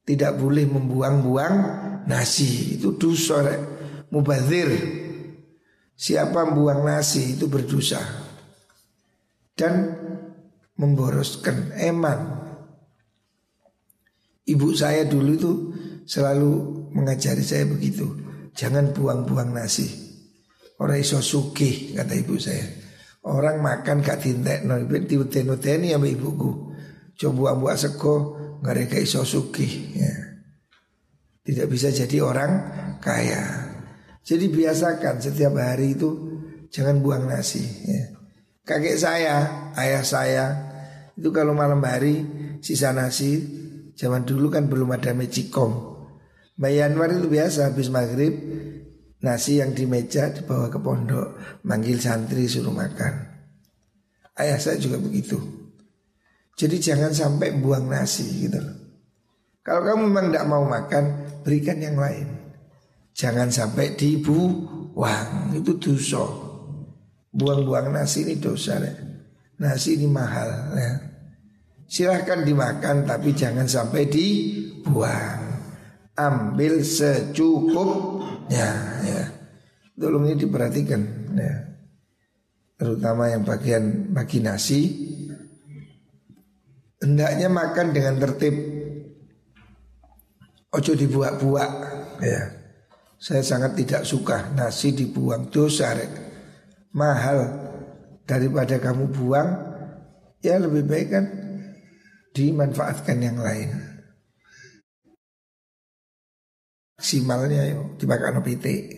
Tidak 0.01 0.33
boleh 0.41 0.65
membuang-buang 0.65 1.55
nasi. 2.09 2.81
Itu 2.81 2.97
dosa. 2.97 3.45
Mubazir. 4.09 4.73
Siapa 5.93 6.49
membuang 6.49 6.81
nasi 6.81 7.37
itu 7.37 7.45
berdosa 7.45 8.01
dan 9.53 9.93
memboroskan 10.73 11.77
eman. 11.77 12.41
Ibu 14.49 14.67
saya 14.73 15.05
dulu 15.05 15.29
itu 15.37 15.51
selalu 16.09 16.51
mengajari 16.97 17.45
saya 17.45 17.69
begitu. 17.69 18.17
Jangan 18.57 18.97
buang-buang 18.97 19.53
nasi. 19.53 19.85
Orang 20.81 20.97
iso 20.97 21.21
sugih 21.21 21.93
kata 21.93 22.17
ibu 22.17 22.41
saya. 22.41 22.80
Orang 23.21 23.61
makan 23.61 24.01
gak 24.01 24.25
tintek 24.25 24.65
no 24.65 24.81
diuteni-uteni 24.81 25.93
sama 25.93 26.09
ibuku. 26.09 26.73
Coba 27.13 27.53
sego 27.77 28.33
nggak 28.65 28.97
iso 28.97 29.21
sugih 29.21 29.93
ya. 29.93 30.13
Tidak 31.45 31.69
bisa 31.69 31.93
jadi 31.93 32.17
orang 32.21 32.51
kaya. 32.97 33.69
Jadi 34.21 34.49
biasakan 34.49 35.21
setiap 35.21 35.53
hari 35.57 35.97
itu 35.97 36.09
jangan 36.69 37.01
buang 37.01 37.29
nasi 37.29 37.61
ya. 37.85 38.13
Kakek 38.61 38.97
saya, 38.97 39.69
ayah 39.73 40.05
saya 40.05 40.45
itu 41.17 41.29
kalau 41.33 41.57
malam 41.57 41.81
hari 41.81 42.25
sisa 42.61 42.93
nasi 42.93 43.41
zaman 43.97 44.25
dulu 44.25 44.53
kan 44.53 44.69
belum 44.69 44.93
ada 44.93 45.13
mejikom. 45.17 45.97
Mbak 46.61 46.71
Yanwar 46.77 47.09
itu 47.09 47.25
biasa 47.25 47.73
habis 47.73 47.89
maghrib 47.89 48.33
nasi 49.21 49.61
yang 49.61 49.71
di 49.77 49.85
meja 49.85 50.33
dibawa 50.33 50.67
ke 50.67 50.81
pondok 50.81 51.61
manggil 51.65 52.01
santri 52.01 52.49
suruh 52.49 52.73
makan. 52.73 53.13
Ayah 54.37 54.57
saya 54.57 54.81
juga 54.81 54.97
begitu. 54.97 55.37
Jadi 56.57 56.77
jangan 56.81 57.13
sampai 57.13 57.57
buang 57.57 57.89
nasi 57.89 58.49
gitu. 58.49 58.61
Kalau 59.61 59.81
kamu 59.85 60.09
memang 60.09 60.25
tidak 60.33 60.45
mau 60.49 60.65
makan, 60.65 61.03
berikan 61.45 61.77
yang 61.77 61.97
lain. 62.01 62.27
Jangan 63.11 63.51
sampai 63.51 63.93
dibuang 63.93 65.51
Itu 65.51 65.75
dosa 65.75 66.23
Buang-buang 67.31 67.91
nasi 67.93 68.25
ini 68.27 68.39
dosa 68.41 68.79
ya. 68.81 68.91
Nasi 69.61 69.99
ini 69.99 70.09
mahal 70.09 70.73
ya. 70.73 70.91
Silahkan 71.85 72.41
dimakan 72.41 73.03
tapi 73.05 73.35
jangan 73.35 73.67
sampai 73.67 74.07
dibuang 74.09 75.39
Ambil 76.17 76.83
secukupnya 78.51 78.67
ya. 79.07 79.23
Tolong 79.95 80.23
ini 80.27 80.35
diperhatikan 80.35 81.01
ya. 81.37 81.55
Terutama 82.75 83.29
yang 83.31 83.45
bagian 83.45 84.11
bagi 84.11 84.41
nasi 84.41 84.81
Hendaknya 87.01 87.49
makan 87.49 87.97
dengan 87.97 88.21
tertib 88.21 88.53
Ojo 90.71 90.93
dibuat-buat 90.95 91.71
ya. 92.23 92.41
Saya 93.21 93.43
sangat 93.43 93.75
tidak 93.75 94.07
suka 94.07 94.55
nasi 94.55 94.95
dibuang 94.95 95.51
dosa 95.51 95.93
rek. 95.93 96.09
Mahal 96.95 97.43
daripada 98.23 98.79
kamu 98.79 99.11
buang 99.11 99.49
ya 100.39 100.57
lebih 100.57 100.87
baik 100.87 101.07
kan 101.11 101.25
dimanfaatkan 102.31 103.17
yang 103.19 103.37
lain. 103.43 103.90
Maksimalnya 107.01 107.65
yuk 107.73 107.97
dimakan 107.97 108.45
pitik. 108.45 108.93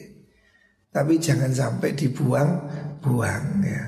Tapi 0.91 1.23
jangan 1.23 1.55
sampai 1.55 1.95
dibuang-buang 1.95 3.63
ya. 3.63 3.83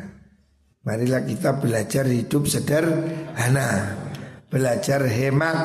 Marilah 0.88 1.28
kita 1.28 1.60
belajar 1.60 2.08
hidup 2.08 2.48
sederhana. 2.48 4.00
Belajar 4.48 5.04
hemat 5.04 5.60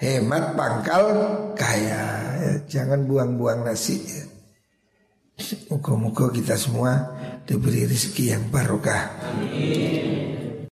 Hemat 0.00 0.56
pangkal 0.56 1.04
kaya 1.54 2.02
ya, 2.42 2.52
Jangan 2.66 3.06
buang-buang 3.06 3.62
nasi 3.62 4.02
ya. 4.02 4.24
Moga-moga 5.70 6.32
kita 6.34 6.58
semua 6.58 7.14
diberi 7.46 7.86
rezeki 7.86 8.34
yang 8.34 8.44
barokah 8.50 9.30
Amin. 9.30 10.39